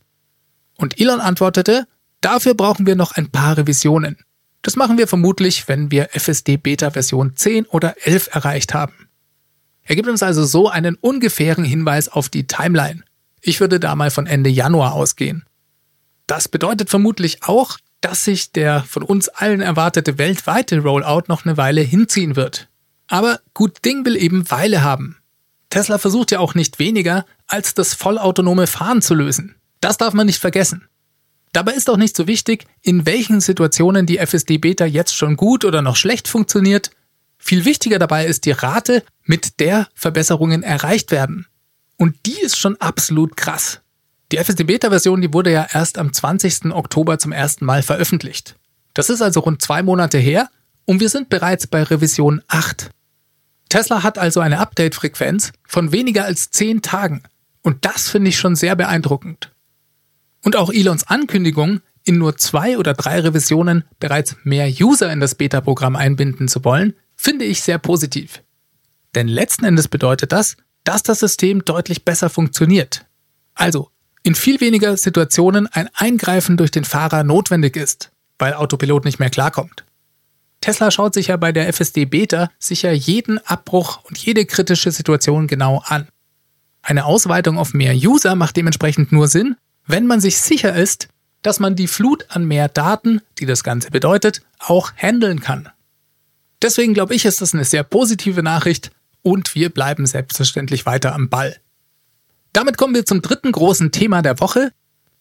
Und 0.75 1.00
Elon 1.00 1.19
antwortete, 1.19 1.88
dafür 2.21 2.53
brauchen 2.53 2.86
wir 2.86 2.95
noch 2.95 3.13
ein 3.13 3.29
paar 3.31 3.57
Revisionen. 3.57 4.17
Das 4.62 4.75
machen 4.75 4.97
wir 4.97 5.07
vermutlich, 5.07 5.67
wenn 5.67 5.91
wir 5.91 6.09
FSD 6.13 6.57
Beta 6.57 6.91
Version 6.91 7.36
10 7.36 7.65
oder 7.65 7.95
11 8.05 8.29
erreicht 8.33 8.74
haben. 8.74 9.07
Er 9.83 9.95
gibt 9.95 10.09
uns 10.09 10.21
also 10.21 10.43
so 10.43 10.69
einen 10.69 10.95
ungefähren 10.95 11.63
Hinweis 11.63 12.09
auf 12.09 12.29
die 12.29 12.45
Timeline. 12.45 13.03
Ich 13.41 13.59
würde 13.59 13.79
da 13.79 13.95
mal 13.95 14.12
von 14.12 14.27
Ende 14.27 14.50
Januar 14.50 14.93
ausgehen. 14.93 15.45
Das 16.27 16.50
bedeutet 16.50 16.89
vermutlich 16.89 17.43
auch, 17.43 17.77
dass 18.01 18.24
sich 18.24 18.51
der 18.51 18.84
von 18.84 19.04
uns 19.04 19.30
allen 19.30 19.62
erwartete 19.62 20.18
weltweite 20.18 20.80
Rollout 20.80 21.24
noch 21.27 21.46
eine 21.46 21.58
Weile 21.58 21.82
hinziehen 21.82 22.36
wird. 22.36 22.70
Aber 23.08 23.39
gut 23.54 23.84
Ding 23.86 24.06
will 24.06 24.16
eben 24.16 24.50
Weile 24.51 24.84
haben. 24.84 25.18
Tesla 25.70 25.98
versucht 25.98 26.32
ja 26.32 26.39
auch 26.39 26.56
nicht 26.56 26.80
weniger, 26.80 27.25
als 27.48 27.74
das 27.74 27.94
vollautonome 27.94 28.68
Fahren 28.68 29.01
zu 29.01 29.13
lösen. 29.13 29.56
Das 29.82 29.98
darf 29.98 30.13
man 30.13 30.27
nicht 30.27 30.39
vergessen. 30.39 30.88
Dabei 31.54 31.74
ist 31.74 31.89
auch 31.89 31.98
nicht 31.98 32.16
so 32.16 32.27
wichtig, 32.27 32.66
in 32.82 33.06
welchen 33.06 33.42
Situationen 33.42 34.06
die 34.06 34.18
FSD 34.18 34.58
Beta 34.58 34.86
jetzt 34.86 35.16
schon 35.16 35.38
gut 35.38 35.66
oder 35.66 35.82
noch 35.82 35.96
schlecht 35.96 36.27
funktioniert, 36.27 36.92
viel 37.38 37.66
wichtiger 37.66 38.00
dabei 38.00 38.25
ist 38.25 38.46
die 38.46 38.51
Rate, 38.51 39.04
mit 39.24 39.60
der 39.60 39.88
Verbesserungen 39.94 40.63
erreicht 40.63 41.12
werden. 41.12 41.48
Und 41.98 42.16
die 42.25 42.39
ist 42.39 42.58
schon 42.58 42.75
absolut 42.77 43.38
krass. 43.38 43.82
Die 44.31 44.38
FSD 44.38 44.65
Beta-Version, 44.65 45.22
die 45.22 45.34
wurde 45.34 45.51
ja 45.51 45.67
erst 45.72 45.98
am 45.98 46.12
20. 46.12 46.72
Oktober 46.72 47.17
zum 47.17 47.31
ersten 47.31 47.65
Mal 47.65 47.81
veröffentlicht. 47.81 48.55
Das 48.93 49.10
ist 49.10 49.22
also 49.22 49.39
rund 49.39 49.62
zwei 49.62 49.84
Monate 49.84 50.17
her 50.17 50.50
und 50.86 51.00
wir 51.00 51.10
sind 51.10 51.29
bereits 51.29 51.67
bei 51.67 51.84
Revision 51.84 52.41
8. 52.48 52.89
Tesla 53.69 54.03
hat 54.03 54.17
also 54.17 54.39
eine 54.39 54.60
Update-Frequenz 54.60 55.53
von 55.67 55.91
weniger 55.91 56.25
als 56.25 56.51
10 56.51 56.81
Tagen. 56.81 57.24
Und 57.62 57.86
das 57.86 58.10
finde 58.10 58.29
ich 58.29 58.38
schon 58.38 58.55
sehr 58.55 58.75
beeindruckend. 58.75 59.51
Und 60.43 60.55
auch 60.55 60.72
Elons 60.72 61.07
Ankündigung, 61.07 61.81
in 62.03 62.17
nur 62.17 62.38
zwei 62.38 62.77
oder 62.77 62.93
drei 62.93 63.19
Revisionen 63.19 63.84
bereits 64.00 64.38
mehr 64.43 64.69
User 64.69 65.12
in 65.12 65.19
das 65.19 65.36
Beta-Programm 65.36 65.96
einbinden 65.98 66.48
zu 66.48 66.63
wollen, 66.63 66.93
finde 67.15 67.43
ich 67.43 67.62
sehr 67.62 67.77
positiv. 67.79 68.41
Denn 69.15 69.27
letzten 69.27 69.65
Endes 69.65 69.89
bedeutet 69.89 70.31
das, 70.31 70.55
dass 70.86 71.03
das 71.03 71.19
System 71.19 71.65
deutlich 71.65 72.05
besser 72.05 72.29
funktioniert. 72.29 73.05
Also, 73.55 73.91
in 74.27 74.36
viel 74.36 74.60
weniger 74.60 74.98
Situationen 74.98 75.67
ein 75.67 75.89
Eingreifen 75.93 76.57
durch 76.57 76.69
den 76.69 76.84
Fahrer 76.84 77.24
notwendig 77.24 77.77
ist, 77.77 78.12
weil 78.38 78.55
Autopilot 78.55 79.05
nicht 79.05 79.19
mehr 79.19 79.29
klarkommt. 79.29 79.86
Tesla 80.60 80.91
schaut 80.91 81.13
sich 81.13 81.27
ja 81.27 81.38
bei 81.38 81.53
der 81.53 81.72
FSD 81.72 82.03
Beta 82.03 82.51
sicher 82.60 82.91
jeden 82.91 83.38
Abbruch 83.48 84.03
und 84.03 84.17
jede 84.17 84.46
kritische 84.46 84.91
Situation 84.91 85.48
genau 85.48 85.81
an. 85.86 86.10
Eine 86.81 87.05
Ausweitung 87.05 87.57
auf 87.57 87.74
mehr 87.74 87.96
User 87.96 88.36
macht 88.36 88.57
dementsprechend 88.57 89.13
nur 89.13 89.29
Sinn, 89.29 89.55
wenn 89.86 90.05
man 90.07 90.19
sich 90.19 90.39
sicher 90.39 90.75
ist, 90.75 91.07
dass 91.41 91.62
man 91.62 91.77
die 91.77 91.88
Flut 91.88 92.25
an 92.27 92.43
mehr 92.43 92.67
Daten, 92.67 93.22
die 93.38 93.46
das 93.46 93.63
Ganze 93.63 93.91
bedeutet, 93.91 94.41
auch 94.60 94.91
handeln 94.98 95.39
kann. 95.39 95.69
Deswegen 96.62 96.93
glaube 96.93 97.15
ich, 97.15 97.24
ist 97.24 97.39
das 97.39 97.53
eine 97.53 97.63
sehr 97.63 97.84
positive 97.84 98.43
Nachricht 98.43 98.91
und 99.22 99.55
wir 99.55 99.69
bleiben 99.69 100.05
selbstverständlich 100.05 100.86
weiter 100.86 101.15
am 101.15 101.29
Ball. 101.29 101.55
Damit 102.58 102.76
kommen 102.76 102.96
wir 102.96 103.06
zum 103.06 103.22
dritten 103.22 103.52
großen 103.52 103.92
Thema 103.92 104.24
der 104.24 104.40
Woche. 104.40 104.72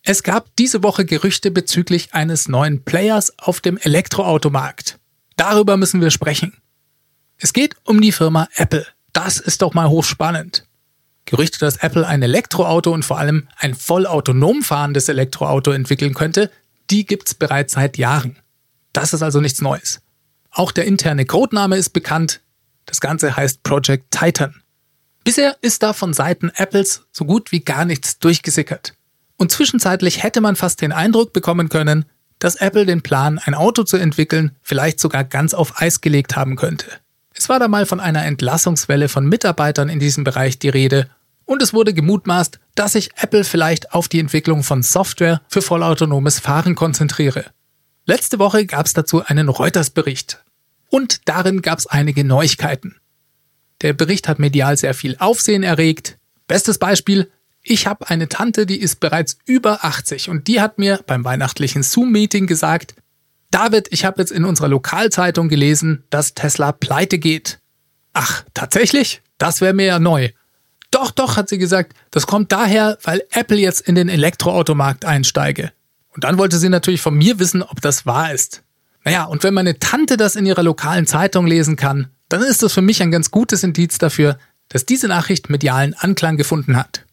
Es 0.02 0.22
gab 0.22 0.56
diese 0.56 0.82
Woche 0.82 1.04
Gerüchte 1.04 1.50
bezüglich 1.50 2.14
eines 2.14 2.48
neuen 2.48 2.82
Players 2.82 3.38
auf 3.38 3.60
dem 3.60 3.76
Elektroautomarkt. 3.76 4.98
Darüber 5.36 5.76
müssen 5.76 6.00
wir 6.00 6.10
sprechen. 6.10 6.54
Es 7.36 7.52
geht 7.52 7.76
um 7.84 8.00
die 8.00 8.12
Firma 8.12 8.48
Apple. 8.54 8.86
Das 9.12 9.38
ist 9.38 9.60
doch 9.60 9.74
mal 9.74 9.90
hochspannend. 9.90 10.66
Gerüchte, 11.26 11.58
dass 11.58 11.76
Apple 11.76 12.06
ein 12.06 12.22
Elektroauto 12.22 12.90
und 12.90 13.04
vor 13.04 13.18
allem 13.18 13.48
ein 13.58 13.74
vollautonom 13.74 14.62
fahrendes 14.62 15.10
Elektroauto 15.10 15.72
entwickeln 15.72 16.14
könnte, 16.14 16.50
die 16.88 17.04
gibt's 17.04 17.34
bereits 17.34 17.74
seit 17.74 17.98
Jahren. 17.98 18.38
Das 18.94 19.12
ist 19.12 19.20
also 19.20 19.42
nichts 19.42 19.60
Neues. 19.60 20.00
Auch 20.50 20.72
der 20.72 20.86
interne 20.86 21.26
Codename 21.26 21.76
ist 21.76 21.90
bekannt. 21.90 22.40
Das 22.86 23.02
Ganze 23.02 23.36
heißt 23.36 23.62
Project 23.62 24.10
Titan. 24.10 24.62
Bisher 25.26 25.56
ist 25.60 25.82
da 25.82 25.92
von 25.92 26.14
Seiten 26.14 26.52
Apples 26.54 27.04
so 27.10 27.24
gut 27.24 27.50
wie 27.50 27.58
gar 27.58 27.84
nichts 27.84 28.20
durchgesickert. 28.20 28.94
Und 29.36 29.50
zwischenzeitlich 29.50 30.22
hätte 30.22 30.40
man 30.40 30.54
fast 30.54 30.80
den 30.80 30.92
Eindruck 30.92 31.32
bekommen 31.32 31.68
können, 31.68 32.04
dass 32.38 32.54
Apple 32.54 32.86
den 32.86 33.02
Plan, 33.02 33.40
ein 33.44 33.56
Auto 33.56 33.82
zu 33.82 33.96
entwickeln, 33.96 34.52
vielleicht 34.62 35.00
sogar 35.00 35.24
ganz 35.24 35.52
auf 35.52 35.82
Eis 35.82 36.00
gelegt 36.00 36.36
haben 36.36 36.54
könnte. 36.54 36.86
Es 37.34 37.48
war 37.48 37.58
da 37.58 37.66
mal 37.66 37.86
von 37.86 37.98
einer 37.98 38.24
Entlassungswelle 38.24 39.08
von 39.08 39.26
Mitarbeitern 39.26 39.88
in 39.88 39.98
diesem 39.98 40.22
Bereich 40.22 40.60
die 40.60 40.68
Rede 40.68 41.10
und 41.44 41.60
es 41.60 41.74
wurde 41.74 41.92
gemutmaßt, 41.92 42.60
dass 42.76 42.92
sich 42.92 43.10
Apple 43.16 43.42
vielleicht 43.42 43.94
auf 43.94 44.06
die 44.06 44.20
Entwicklung 44.20 44.62
von 44.62 44.84
Software 44.84 45.40
für 45.48 45.60
vollautonomes 45.60 46.38
Fahren 46.38 46.76
konzentriere. 46.76 47.46
Letzte 48.04 48.38
Woche 48.38 48.64
gab 48.64 48.86
es 48.86 48.92
dazu 48.92 49.24
einen 49.26 49.48
Reuters-Bericht. 49.48 50.44
Und 50.88 51.28
darin 51.28 51.62
gab 51.62 51.80
es 51.80 51.88
einige 51.88 52.22
Neuigkeiten. 52.22 53.00
Der 53.82 53.92
Bericht 53.92 54.28
hat 54.28 54.38
medial 54.38 54.76
sehr 54.76 54.94
viel 54.94 55.16
Aufsehen 55.18 55.62
erregt. 55.62 56.18
Bestes 56.48 56.78
Beispiel, 56.78 57.30
ich 57.62 57.86
habe 57.86 58.08
eine 58.08 58.28
Tante, 58.28 58.64
die 58.64 58.80
ist 58.80 59.00
bereits 59.00 59.38
über 59.44 59.84
80 59.84 60.30
und 60.30 60.46
die 60.46 60.60
hat 60.60 60.78
mir 60.78 61.00
beim 61.06 61.24
weihnachtlichen 61.24 61.82
Zoom-Meeting 61.82 62.46
gesagt, 62.46 62.94
David, 63.50 63.88
ich 63.90 64.04
habe 64.04 64.20
jetzt 64.20 64.32
in 64.32 64.44
unserer 64.44 64.68
Lokalzeitung 64.68 65.48
gelesen, 65.48 66.04
dass 66.10 66.34
Tesla 66.34 66.72
pleite 66.72 67.18
geht. 67.18 67.58
Ach, 68.12 68.44
tatsächlich? 68.54 69.22
Das 69.38 69.60
wäre 69.60 69.74
mir 69.74 69.86
ja 69.86 69.98
neu. 69.98 70.30
Doch, 70.90 71.10
doch, 71.10 71.36
hat 71.36 71.48
sie 71.48 71.58
gesagt, 71.58 71.94
das 72.10 72.26
kommt 72.26 72.52
daher, 72.52 72.98
weil 73.02 73.22
Apple 73.30 73.58
jetzt 73.58 73.80
in 73.80 73.94
den 73.94 74.08
Elektroautomarkt 74.08 75.04
einsteige. 75.04 75.72
Und 76.14 76.24
dann 76.24 76.38
wollte 76.38 76.58
sie 76.58 76.68
natürlich 76.68 77.02
von 77.02 77.14
mir 77.14 77.38
wissen, 77.38 77.62
ob 77.62 77.80
das 77.80 78.06
wahr 78.06 78.32
ist. 78.32 78.62
Naja, 79.04 79.24
und 79.24 79.42
wenn 79.42 79.54
meine 79.54 79.78
Tante 79.78 80.16
das 80.16 80.36
in 80.36 80.46
ihrer 80.46 80.62
lokalen 80.62 81.06
Zeitung 81.06 81.46
lesen 81.46 81.76
kann, 81.76 82.10
dann 82.28 82.42
ist 82.42 82.62
das 82.62 82.72
für 82.72 82.82
mich 82.82 83.02
ein 83.02 83.10
ganz 83.10 83.30
gutes 83.30 83.62
Indiz 83.62 83.98
dafür, 83.98 84.38
dass 84.68 84.86
diese 84.86 85.08
Nachricht 85.08 85.48
medialen 85.48 85.94
Anklang 85.94 86.36
gefunden 86.36 86.76
hat. 86.76 87.04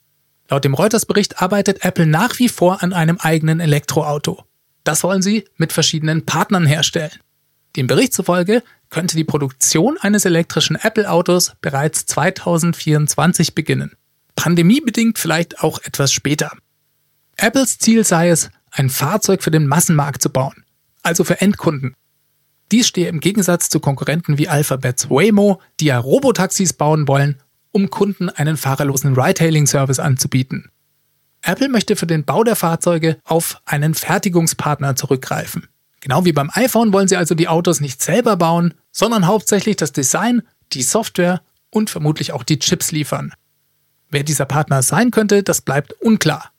Laut 0.49 0.65
dem 0.65 0.73
Reuters-Bericht 0.73 1.41
arbeitet 1.41 1.85
Apple 1.85 2.05
nach 2.05 2.39
wie 2.39 2.49
vor 2.49 2.83
an 2.83 2.93
einem 2.93 3.17
eigenen 3.17 3.59
Elektroauto. 3.59 4.43
Das 4.83 5.03
wollen 5.03 5.21
sie 5.21 5.45
mit 5.57 5.71
verschiedenen 5.71 6.25
Partnern 6.25 6.65
herstellen. 6.65 7.11
Dem 7.75 7.87
Bericht 7.87 8.13
zufolge 8.13 8.63
könnte 8.89 9.15
die 9.15 9.23
Produktion 9.23 9.97
eines 9.99 10.25
elektrischen 10.25 10.75
Apple-Autos 10.75 11.53
bereits 11.61 12.05
2024 12.05 13.55
beginnen. 13.55 13.93
Pandemiebedingt 14.35 15.17
vielleicht 15.17 15.63
auch 15.63 15.79
etwas 15.83 16.11
später. 16.11 16.51
Apples 17.37 17.79
Ziel 17.79 18.03
sei 18.03 18.29
es, 18.29 18.51
ein 18.71 18.89
Fahrzeug 18.89 19.43
für 19.43 19.51
den 19.51 19.67
Massenmarkt 19.67 20.21
zu 20.21 20.29
bauen, 20.29 20.63
also 21.01 21.23
für 21.23 21.41
Endkunden. 21.41 21.95
Dies 22.71 22.87
stehe 22.87 23.07
im 23.07 23.19
Gegensatz 23.19 23.69
zu 23.69 23.79
Konkurrenten 23.79 24.37
wie 24.37 24.47
Alphabets 24.47 25.09
Waymo, 25.09 25.61
die 25.79 25.85
ja 25.85 25.99
Robotaxis 25.99 26.73
bauen 26.73 27.07
wollen, 27.07 27.39
um 27.71 27.89
Kunden 27.89 28.29
einen 28.29 28.57
fahrerlosen 28.57 29.15
Ride-Hailing-Service 29.15 29.99
anzubieten. 29.99 30.69
Apple 31.41 31.69
möchte 31.69 31.95
für 31.95 32.07
den 32.07 32.23
Bau 32.23 32.43
der 32.43 32.55
Fahrzeuge 32.55 33.17
auf 33.25 33.61
einen 33.65 33.93
Fertigungspartner 33.93 34.95
zurückgreifen. 34.95 35.67
Genau 35.99 36.25
wie 36.25 36.33
beim 36.33 36.49
iPhone 36.53 36.93
wollen 36.93 37.07
sie 37.07 37.17
also 37.17 37.35
die 37.35 37.47
Autos 37.47 37.79
nicht 37.79 38.01
selber 38.01 38.37
bauen, 38.37 38.73
sondern 38.91 39.27
hauptsächlich 39.27 39.75
das 39.75 39.91
Design, 39.91 40.41
die 40.71 40.83
Software 40.83 41.41
und 41.69 41.89
vermutlich 41.89 42.31
auch 42.31 42.43
die 42.43 42.59
Chips 42.59 42.91
liefern. 42.91 43.33
Wer 44.09 44.23
dieser 44.23 44.45
Partner 44.45 44.83
sein 44.83 45.11
könnte, 45.11 45.43
das 45.43 45.61
bleibt 45.61 45.93
unklar. 45.93 46.51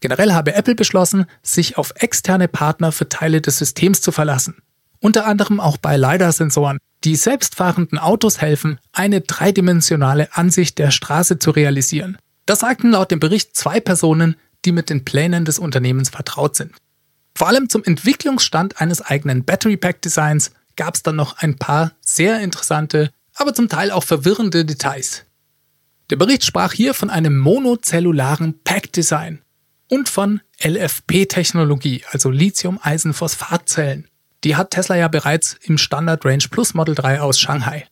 Generell 0.00 0.32
habe 0.32 0.54
Apple 0.54 0.74
beschlossen, 0.74 1.26
sich 1.42 1.76
auf 1.76 1.92
externe 1.96 2.48
Partner 2.48 2.92
für 2.92 3.08
Teile 3.08 3.40
des 3.40 3.58
Systems 3.58 4.00
zu 4.00 4.12
verlassen. 4.12 4.62
Unter 5.00 5.26
anderem 5.26 5.60
auch 5.60 5.76
bei 5.76 5.96
LiDAR-Sensoren, 5.96 6.78
die 7.04 7.16
selbstfahrenden 7.16 7.98
Autos 7.98 8.40
helfen, 8.40 8.78
eine 8.92 9.22
dreidimensionale 9.22 10.34
Ansicht 10.36 10.78
der 10.78 10.90
Straße 10.90 11.38
zu 11.38 11.50
realisieren. 11.50 12.18
Das 12.46 12.60
sagten 12.60 12.90
laut 12.90 13.10
dem 13.10 13.20
Bericht 13.20 13.56
zwei 13.56 13.80
Personen, 13.80 14.36
die 14.64 14.72
mit 14.72 14.90
den 14.90 15.04
Plänen 15.04 15.44
des 15.44 15.58
Unternehmens 15.58 16.10
vertraut 16.10 16.56
sind. 16.56 16.74
Vor 17.34 17.48
allem 17.48 17.68
zum 17.68 17.82
Entwicklungsstand 17.84 18.80
eines 18.80 19.00
eigenen 19.00 19.44
Battery 19.44 19.78
Pack 19.78 20.02
Designs 20.02 20.52
gab 20.76 20.94
es 20.94 21.02
dann 21.02 21.16
noch 21.16 21.38
ein 21.38 21.56
paar 21.56 21.92
sehr 22.00 22.40
interessante, 22.40 23.10
aber 23.34 23.54
zum 23.54 23.68
Teil 23.68 23.90
auch 23.90 24.04
verwirrende 24.04 24.64
Details. 24.66 25.24
Der 26.10 26.16
Bericht 26.16 26.44
sprach 26.44 26.72
hier 26.72 26.92
von 26.92 27.08
einem 27.08 27.38
monozellularen 27.38 28.60
Pack 28.64 28.92
Design, 28.92 29.40
und 29.90 30.08
von 30.08 30.40
LFP-Technologie, 30.62 32.04
also 32.10 32.30
Lithium-Eisenphosphatzellen. 32.30 34.06
Die 34.44 34.56
hat 34.56 34.70
Tesla 34.70 34.96
ja 34.96 35.08
bereits 35.08 35.56
im 35.62 35.78
Standard 35.78 36.24
Range 36.24 36.44
Plus 36.50 36.74
Model 36.74 36.94
3 36.94 37.20
aus 37.20 37.38
Shanghai. 37.38 37.86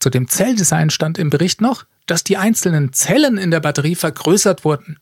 Zu 0.00 0.10
dem 0.10 0.28
Zelldesign 0.28 0.90
stand 0.90 1.18
im 1.18 1.30
Bericht 1.30 1.60
noch, 1.60 1.84
dass 2.06 2.24
die 2.24 2.36
einzelnen 2.36 2.92
Zellen 2.92 3.38
in 3.38 3.50
der 3.50 3.60
Batterie 3.60 3.94
vergrößert 3.94 4.64
wurden. 4.64 4.98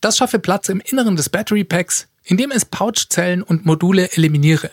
Das 0.00 0.16
schaffe 0.16 0.38
Platz 0.38 0.68
im 0.68 0.80
Inneren 0.80 1.16
des 1.16 1.28
Battery 1.28 1.64
Packs, 1.64 2.08
indem 2.24 2.50
es 2.50 2.64
Pouchzellen 2.64 3.42
und 3.42 3.64
Module 3.64 4.12
eliminiere. 4.12 4.70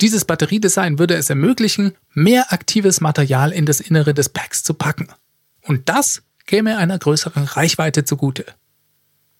Dieses 0.00 0.24
Batteriedesign 0.24 0.98
würde 0.98 1.14
es 1.14 1.28
ermöglichen, 1.28 1.94
mehr 2.14 2.52
aktives 2.52 3.00
Material 3.00 3.52
in 3.52 3.66
das 3.66 3.80
Innere 3.80 4.14
des 4.14 4.30
Packs 4.30 4.62
zu 4.62 4.74
packen. 4.74 5.08
Und 5.62 5.88
das 5.88 6.22
käme 6.46 6.78
einer 6.78 6.98
größeren 6.98 7.44
Reichweite 7.44 8.04
zugute. 8.04 8.46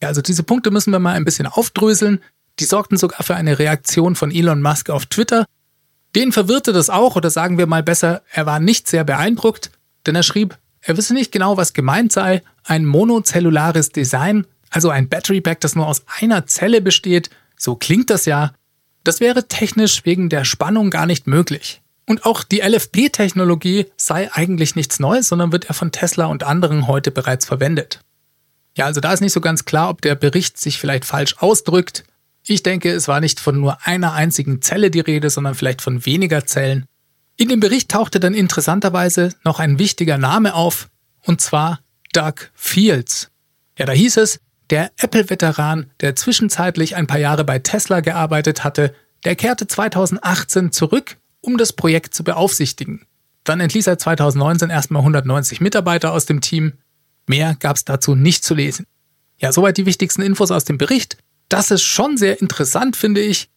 Ja, 0.02 0.08
also 0.08 0.20
diese 0.22 0.42
Punkte 0.42 0.70
müssen 0.70 0.92
wir 0.92 0.98
mal 0.98 1.14
ein 1.14 1.24
bisschen 1.24 1.46
aufdröseln. 1.46 2.20
Die 2.60 2.66
sorgten 2.66 2.98
sogar 2.98 3.22
für 3.22 3.34
eine 3.34 3.58
Reaktion 3.58 4.14
von 4.14 4.30
Elon 4.30 4.60
Musk 4.60 4.90
auf 4.90 5.06
Twitter. 5.06 5.46
Den 6.14 6.30
verwirrte 6.30 6.72
das 6.72 6.90
auch, 6.90 7.16
oder 7.16 7.30
sagen 7.30 7.56
wir 7.56 7.66
mal 7.66 7.82
besser, 7.82 8.22
er 8.30 8.44
war 8.44 8.60
nicht 8.60 8.86
sehr 8.86 9.04
beeindruckt, 9.04 9.70
denn 10.06 10.14
er 10.14 10.22
schrieb, 10.22 10.58
er 10.82 10.96
wisse 10.96 11.14
nicht 11.14 11.32
genau, 11.32 11.56
was 11.56 11.72
gemeint 11.72 12.12
sei, 12.12 12.42
ein 12.64 12.84
monozellulares 12.84 13.90
Design, 13.90 14.46
also 14.70 14.90
ein 14.90 15.08
Battery 15.08 15.40
Pack, 15.40 15.60
das 15.60 15.74
nur 15.74 15.86
aus 15.86 16.04
einer 16.20 16.46
Zelle 16.46 16.80
besteht, 16.80 17.30
so 17.56 17.76
klingt 17.76 18.10
das 18.10 18.26
ja, 18.26 18.52
das 19.04 19.20
wäre 19.20 19.48
technisch 19.48 20.04
wegen 20.04 20.28
der 20.28 20.44
Spannung 20.44 20.90
gar 20.90 21.06
nicht 21.06 21.26
möglich. 21.26 21.80
Und 22.06 22.26
auch 22.26 22.42
die 22.44 22.60
LFP-Technologie 22.60 23.86
sei 23.96 24.30
eigentlich 24.32 24.74
nichts 24.74 24.98
Neues, 25.00 25.28
sondern 25.28 25.52
wird 25.52 25.66
ja 25.66 25.72
von 25.72 25.92
Tesla 25.92 26.26
und 26.26 26.42
anderen 26.42 26.86
heute 26.86 27.10
bereits 27.10 27.46
verwendet. 27.46 28.00
Ja, 28.76 28.86
also 28.86 29.00
da 29.00 29.12
ist 29.12 29.20
nicht 29.20 29.32
so 29.32 29.40
ganz 29.40 29.64
klar, 29.64 29.90
ob 29.90 30.02
der 30.02 30.14
Bericht 30.14 30.58
sich 30.58 30.78
vielleicht 30.78 31.04
falsch 31.04 31.36
ausdrückt. 31.38 32.04
Ich 32.50 32.64
denke, 32.64 32.90
es 32.90 33.06
war 33.06 33.20
nicht 33.20 33.38
von 33.38 33.60
nur 33.60 33.86
einer 33.86 34.12
einzigen 34.12 34.60
Zelle 34.60 34.90
die 34.90 34.98
Rede, 34.98 35.30
sondern 35.30 35.54
vielleicht 35.54 35.82
von 35.82 36.04
weniger 36.04 36.46
Zellen. 36.46 36.84
In 37.36 37.48
dem 37.48 37.60
Bericht 37.60 37.90
tauchte 37.90 38.18
dann 38.18 38.34
interessanterweise 38.34 39.34
noch 39.44 39.60
ein 39.60 39.78
wichtiger 39.78 40.18
Name 40.18 40.54
auf, 40.54 40.88
und 41.24 41.40
zwar 41.40 41.78
Doug 42.12 42.50
Fields. 42.54 43.30
Ja, 43.78 43.86
da 43.86 43.92
hieß 43.92 44.16
es, 44.16 44.40
der 44.68 44.90
Apple-Veteran, 44.96 45.92
der 46.00 46.16
zwischenzeitlich 46.16 46.96
ein 46.96 47.06
paar 47.06 47.20
Jahre 47.20 47.44
bei 47.44 47.60
Tesla 47.60 48.00
gearbeitet 48.00 48.64
hatte, 48.64 48.94
der 49.24 49.36
kehrte 49.36 49.68
2018 49.68 50.72
zurück, 50.72 51.18
um 51.40 51.56
das 51.56 51.72
Projekt 51.72 52.14
zu 52.14 52.24
beaufsichtigen. 52.24 53.06
Dann 53.44 53.60
entließ 53.60 53.86
er 53.86 53.98
2019 53.98 54.70
erstmal 54.70 55.02
190 55.02 55.60
Mitarbeiter 55.60 56.12
aus 56.12 56.26
dem 56.26 56.40
Team, 56.40 56.72
Mehr 57.28 57.54
gab 57.60 57.76
es 57.76 57.84
dazu 57.84 58.16
nicht 58.16 58.42
zu 58.42 58.54
lesen. 58.54 58.86
Ja, 59.38 59.52
soweit 59.52 59.76
die 59.76 59.86
wichtigsten 59.86 60.22
Infos 60.22 60.50
aus 60.50 60.64
dem 60.64 60.78
Bericht. 60.78 61.16
Das 61.50 61.72
ist 61.72 61.82
schon 61.82 62.16
sehr 62.16 62.40
interessant, 62.40 62.96
finde 62.96 63.20
ich. 63.20 63.50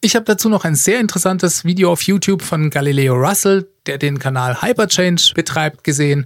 Ich 0.00 0.14
habe 0.14 0.24
dazu 0.24 0.48
noch 0.48 0.64
ein 0.64 0.76
sehr 0.76 1.00
interessantes 1.00 1.64
Video 1.64 1.92
auf 1.92 2.02
YouTube 2.02 2.42
von 2.42 2.70
Galileo 2.70 3.14
Russell, 3.14 3.68
der 3.86 3.98
den 3.98 4.20
Kanal 4.20 4.62
Hyperchange 4.62 5.32
betreibt, 5.34 5.82
gesehen. 5.82 6.24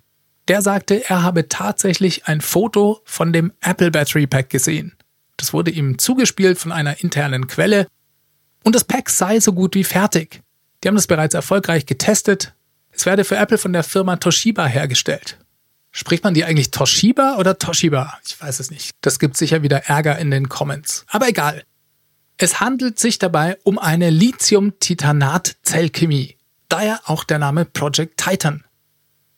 Der 0.48 0.60
sagte, 0.60 1.08
er 1.08 1.22
habe 1.22 1.48
tatsächlich 1.48 2.26
ein 2.26 2.42
Foto 2.42 3.00
von 3.04 3.32
dem 3.32 3.52
Apple 3.62 3.90
Battery 3.90 4.26
Pack 4.26 4.50
gesehen. 4.50 4.96
Das 5.38 5.54
wurde 5.54 5.70
ihm 5.70 5.98
zugespielt 5.98 6.58
von 6.58 6.72
einer 6.72 7.02
internen 7.02 7.46
Quelle 7.46 7.86
und 8.62 8.74
das 8.74 8.84
Pack 8.84 9.08
sei 9.08 9.40
so 9.40 9.54
gut 9.54 9.74
wie 9.74 9.84
fertig. 9.84 10.42
Die 10.82 10.88
haben 10.88 10.94
das 10.94 11.06
bereits 11.06 11.34
erfolgreich 11.34 11.86
getestet. 11.86 12.54
Es 12.92 13.06
werde 13.06 13.24
für 13.24 13.36
Apple 13.36 13.58
von 13.58 13.72
der 13.72 13.82
Firma 13.82 14.16
Toshiba 14.16 14.66
hergestellt. 14.66 15.38
Spricht 15.96 16.24
man 16.24 16.34
die 16.34 16.44
eigentlich 16.44 16.72
Toshiba 16.72 17.36
oder 17.36 17.56
Toshiba? 17.56 18.18
Ich 18.26 18.40
weiß 18.40 18.58
es 18.58 18.72
nicht. 18.72 18.90
Das 19.00 19.20
gibt 19.20 19.36
sicher 19.36 19.62
wieder 19.62 19.84
Ärger 19.84 20.18
in 20.18 20.32
den 20.32 20.48
Comments. 20.48 21.06
Aber 21.06 21.28
egal. 21.28 21.62
Es 22.36 22.58
handelt 22.58 22.98
sich 22.98 23.20
dabei 23.20 23.58
um 23.62 23.78
eine 23.78 24.10
Lithium-Titanat-Zellchemie. 24.10 26.36
Daher 26.68 26.98
auch 27.04 27.22
der 27.22 27.38
Name 27.38 27.64
Project 27.64 28.20
Titan. 28.20 28.64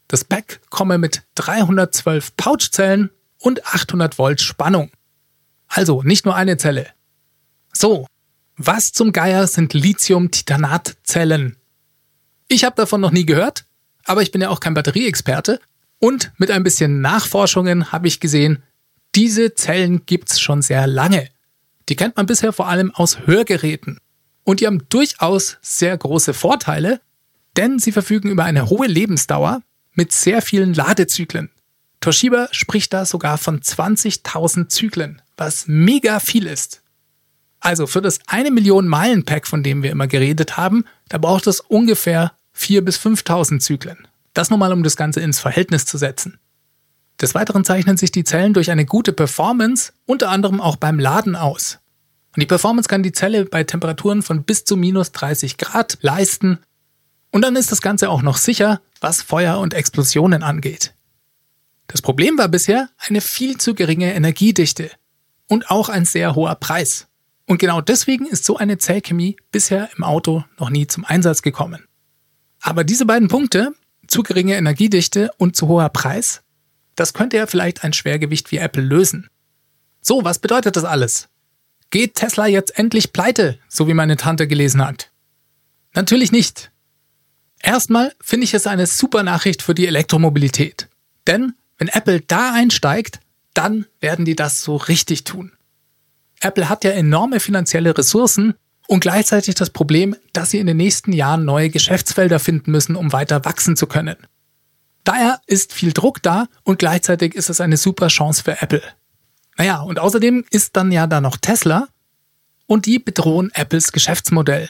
Das 0.08 0.24
Pack 0.24 0.62
komme 0.70 0.96
mit 0.96 1.24
312 1.34 2.34
Pouchzellen 2.38 3.10
und 3.36 3.66
800 3.66 4.16
Volt 4.16 4.40
Spannung. 4.40 4.90
Also 5.68 6.02
nicht 6.02 6.24
nur 6.24 6.36
eine 6.36 6.56
Zelle. 6.56 6.86
So, 7.74 8.06
was 8.56 8.92
zum 8.92 9.12
Geier 9.12 9.46
sind 9.46 9.74
Lithium-Titanat-Zellen? 9.74 11.58
Ich 12.48 12.64
habe 12.64 12.76
davon 12.76 13.02
noch 13.02 13.10
nie 13.10 13.26
gehört, 13.26 13.66
aber 14.04 14.22
ich 14.22 14.32
bin 14.32 14.40
ja 14.40 14.48
auch 14.48 14.60
kein 14.60 14.72
Batterieexperte 14.72 15.60
und 15.98 16.32
mit 16.36 16.50
ein 16.50 16.62
bisschen 16.62 17.00
Nachforschungen 17.00 17.92
habe 17.92 18.08
ich 18.08 18.20
gesehen, 18.20 18.62
diese 19.14 19.54
Zellen 19.54 20.04
gibt's 20.06 20.40
schon 20.40 20.62
sehr 20.62 20.86
lange. 20.86 21.28
Die 21.88 21.96
kennt 21.96 22.16
man 22.16 22.26
bisher 22.26 22.52
vor 22.52 22.68
allem 22.68 22.94
aus 22.94 23.26
Hörgeräten. 23.26 23.98
Und 24.44 24.60
die 24.60 24.66
haben 24.66 24.88
durchaus 24.88 25.56
sehr 25.62 25.96
große 25.96 26.34
Vorteile, 26.34 27.00
denn 27.56 27.78
sie 27.78 27.92
verfügen 27.92 28.30
über 28.30 28.44
eine 28.44 28.68
hohe 28.68 28.86
Lebensdauer 28.86 29.62
mit 29.94 30.12
sehr 30.12 30.42
vielen 30.42 30.74
Ladezyklen. 30.74 31.50
Toshiba 32.00 32.48
spricht 32.52 32.92
da 32.92 33.06
sogar 33.06 33.38
von 33.38 33.60
20.000 33.60 34.68
Zyklen, 34.68 35.22
was 35.36 35.64
mega 35.66 36.20
viel 36.20 36.46
ist. 36.46 36.82
Also 37.58 37.86
für 37.86 38.02
das 38.02 38.20
eine 38.26 38.50
Million 38.50 38.86
Meilen 38.86 39.24
Pack, 39.24 39.46
von 39.46 39.62
dem 39.62 39.82
wir 39.82 39.90
immer 39.90 40.06
geredet 40.06 40.56
haben, 40.56 40.84
da 41.08 41.18
braucht 41.18 41.46
es 41.46 41.60
ungefähr 41.60 42.32
4.000 42.56 42.80
bis 42.82 42.98
5.000 42.98 43.60
Zyklen. 43.60 44.06
Das 44.36 44.50
nur 44.50 44.58
mal, 44.58 44.74
um 44.74 44.82
das 44.82 44.96
Ganze 44.96 45.20
ins 45.20 45.40
Verhältnis 45.40 45.86
zu 45.86 45.96
setzen. 45.96 46.38
Des 47.18 47.34
Weiteren 47.34 47.64
zeichnen 47.64 47.96
sich 47.96 48.12
die 48.12 48.22
Zellen 48.22 48.52
durch 48.52 48.70
eine 48.70 48.84
gute 48.84 49.14
Performance, 49.14 49.94
unter 50.04 50.28
anderem 50.28 50.60
auch 50.60 50.76
beim 50.76 50.98
Laden 50.98 51.36
aus. 51.36 51.78
Und 52.34 52.42
die 52.42 52.46
Performance 52.46 52.86
kann 52.86 53.02
die 53.02 53.12
Zelle 53.12 53.46
bei 53.46 53.64
Temperaturen 53.64 54.20
von 54.20 54.44
bis 54.44 54.66
zu 54.66 54.76
minus 54.76 55.12
30 55.12 55.56
Grad 55.56 55.96
leisten. 56.02 56.58
Und 57.30 57.46
dann 57.46 57.56
ist 57.56 57.72
das 57.72 57.80
Ganze 57.80 58.10
auch 58.10 58.20
noch 58.20 58.36
sicher, 58.36 58.82
was 59.00 59.22
Feuer 59.22 59.58
und 59.58 59.72
Explosionen 59.72 60.42
angeht. 60.42 60.92
Das 61.86 62.02
Problem 62.02 62.36
war 62.36 62.48
bisher 62.48 62.90
eine 62.98 63.22
viel 63.22 63.56
zu 63.56 63.74
geringe 63.74 64.12
Energiedichte 64.12 64.90
und 65.46 65.70
auch 65.70 65.88
ein 65.88 66.04
sehr 66.04 66.34
hoher 66.34 66.56
Preis. 66.56 67.06
Und 67.46 67.56
genau 67.56 67.80
deswegen 67.80 68.26
ist 68.26 68.44
so 68.44 68.58
eine 68.58 68.76
Zellchemie 68.76 69.38
bisher 69.50 69.88
im 69.96 70.04
Auto 70.04 70.44
noch 70.58 70.68
nie 70.68 70.86
zum 70.86 71.06
Einsatz 71.06 71.40
gekommen. 71.40 71.86
Aber 72.60 72.84
diese 72.84 73.06
beiden 73.06 73.28
Punkte, 73.28 73.72
zu 74.08 74.22
geringe 74.22 74.56
Energiedichte 74.56 75.30
und 75.38 75.56
zu 75.56 75.68
hoher 75.68 75.88
Preis, 75.88 76.42
das 76.94 77.12
könnte 77.12 77.36
ja 77.36 77.46
vielleicht 77.46 77.84
ein 77.84 77.92
Schwergewicht 77.92 78.50
wie 78.50 78.58
Apple 78.58 78.82
lösen. 78.82 79.28
So, 80.00 80.24
was 80.24 80.38
bedeutet 80.38 80.76
das 80.76 80.84
alles? 80.84 81.28
Geht 81.90 82.14
Tesla 82.14 82.46
jetzt 82.46 82.78
endlich 82.78 83.12
pleite, 83.12 83.58
so 83.68 83.86
wie 83.86 83.94
meine 83.94 84.16
Tante 84.16 84.48
gelesen 84.48 84.84
hat? 84.84 85.10
Natürlich 85.94 86.32
nicht. 86.32 86.70
Erstmal 87.60 88.14
finde 88.20 88.44
ich 88.44 88.54
es 88.54 88.66
eine 88.66 88.86
super 88.86 89.22
Nachricht 89.22 89.62
für 89.62 89.74
die 89.74 89.86
Elektromobilität. 89.86 90.88
Denn 91.26 91.54
wenn 91.78 91.88
Apple 91.88 92.20
da 92.20 92.52
einsteigt, 92.52 93.20
dann 93.54 93.86
werden 94.00 94.24
die 94.24 94.36
das 94.36 94.62
so 94.62 94.76
richtig 94.76 95.24
tun. 95.24 95.52
Apple 96.40 96.68
hat 96.68 96.84
ja 96.84 96.90
enorme 96.90 97.40
finanzielle 97.40 97.96
Ressourcen 97.96 98.54
und 98.86 99.00
gleichzeitig 99.00 99.54
das 99.54 99.70
Problem, 99.70 100.16
dass 100.32 100.50
sie 100.50 100.58
in 100.58 100.66
den 100.66 100.76
nächsten 100.76 101.12
Jahren 101.12 101.44
neue 101.44 101.70
Geschäftsfelder 101.70 102.38
finden 102.38 102.70
müssen, 102.70 102.96
um 102.96 103.12
weiter 103.12 103.44
wachsen 103.44 103.76
zu 103.76 103.86
können. 103.86 104.16
Daher 105.04 105.40
ist 105.46 105.72
viel 105.72 105.92
Druck 105.92 106.22
da 106.22 106.48
und 106.64 106.78
gleichzeitig 106.78 107.34
ist 107.34 107.48
es 107.50 107.60
eine 107.60 107.76
super 107.76 108.08
Chance 108.08 108.42
für 108.42 108.60
Apple. 108.60 108.82
Naja, 109.56 109.80
und 109.80 109.98
außerdem 109.98 110.44
ist 110.50 110.76
dann 110.76 110.92
ja 110.92 111.06
da 111.06 111.20
noch 111.20 111.36
Tesla 111.36 111.88
und 112.66 112.86
die 112.86 112.98
bedrohen 112.98 113.50
Apples 113.52 113.92
Geschäftsmodell. 113.92 114.68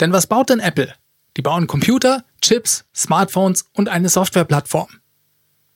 Denn 0.00 0.12
was 0.12 0.26
baut 0.26 0.50
denn 0.50 0.60
Apple? 0.60 0.92
Die 1.36 1.42
bauen 1.42 1.66
Computer, 1.66 2.24
Chips, 2.40 2.84
Smartphones 2.94 3.66
und 3.72 3.88
eine 3.88 4.08
Softwareplattform. 4.08 4.88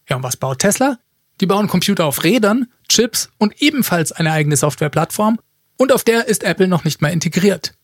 Ja, 0.09 0.17
und 0.17 0.23
was 0.23 0.37
baut 0.37 0.59
Tesla? 0.59 0.99
Die 1.41 1.47
bauen 1.47 1.69
Computer 1.69 2.07
auf 2.07 2.25
Rädern, 2.25 2.67
Chips 2.89 3.31
und 3.39 3.63
ebenfalls 3.63 4.13
eine 4.13 4.33
eigene 4.33 4.57
Softwareplattform 4.57 5.39
und 5.77 5.93
auf 5.93 6.05
der 6.05 6.27
ist 6.29 6.45
Apple 6.45 6.69
noch 6.69 6.85
nicht 6.85 7.03
mal 7.03 7.13
integriert. 7.13 7.75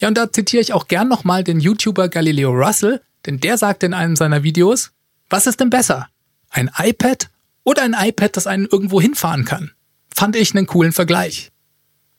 Ja, 0.00 0.08
und 0.08 0.16
da 0.16 0.32
zitiere 0.32 0.62
ich 0.62 0.72
auch 0.72 0.88
gern 0.88 1.08
nochmal 1.08 1.44
den 1.44 1.60
YouTuber 1.60 2.08
Galileo 2.08 2.50
Russell, 2.50 3.02
denn 3.26 3.38
der 3.38 3.58
sagt 3.58 3.82
in 3.82 3.94
einem 3.94 4.16
seiner 4.16 4.42
Videos, 4.42 4.92
was 5.28 5.46
ist 5.46 5.60
denn 5.60 5.70
besser? 5.70 6.08
Ein 6.48 6.70
iPad 6.76 7.28
oder 7.64 7.82
ein 7.82 7.94
iPad, 7.98 8.36
das 8.36 8.46
einen 8.46 8.66
irgendwo 8.66 9.00
hinfahren 9.00 9.44
kann? 9.44 9.72
Fand 10.14 10.36
ich 10.36 10.54
einen 10.54 10.66
coolen 10.66 10.92
Vergleich. 10.92 11.52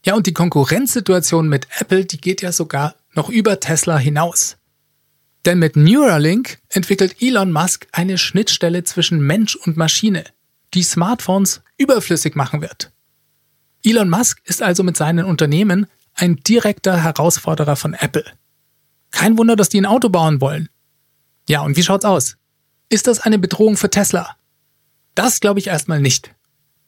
Ja, 0.06 0.16
und 0.16 0.28
die 0.28 0.34
Konkurrenzsituation 0.34 1.50
mit 1.50 1.68
Apple, 1.80 2.06
die 2.06 2.20
geht 2.20 2.42
ja 2.42 2.52
sogar 2.52 2.96
noch 3.14 3.30
über 3.30 3.60
Tesla 3.60 3.98
hinaus. 3.98 4.58
Denn 5.46 5.60
mit 5.60 5.76
Neuralink 5.76 6.60
entwickelt 6.70 7.18
Elon 7.20 7.52
Musk 7.52 7.88
eine 7.92 8.18
Schnittstelle 8.18 8.84
zwischen 8.84 9.20
Mensch 9.20 9.56
und 9.56 9.76
Maschine, 9.76 10.24
die 10.74 10.84
Smartphones 10.84 11.62
überflüssig 11.78 12.36
machen 12.36 12.62
wird. 12.62 12.92
Elon 13.84 14.10
Musk 14.10 14.41
ist 14.46 14.62
also 14.62 14.84
mit 14.84 14.98
seinen 14.98 15.26
Unternehmen 15.26 15.88
ein 16.13 16.38
direkter 16.38 17.04
Herausforderer 17.04 17.76
von 17.76 17.94
Apple. 17.94 18.26
Kein 19.12 19.38
Wunder, 19.38 19.56
dass 19.56 19.70
die 19.70 19.82
ein 19.82 19.86
Auto 19.86 20.10
bauen 20.10 20.41
wollen. 20.41 20.70
Ja, 21.50 21.62
und 21.62 21.78
wie 21.78 21.84
schaut's 21.84 22.06
aus? 22.06 22.38
Ist 22.89 23.08
das 23.08 23.20
eine 23.20 23.39
Bedrohung 23.39 23.78
für 23.78 23.89
Tesla? 23.89 24.36
Das 25.15 25.39
glaube 25.39 25.60
ich 25.60 25.67
erstmal 25.67 26.00
nicht. 26.00 26.34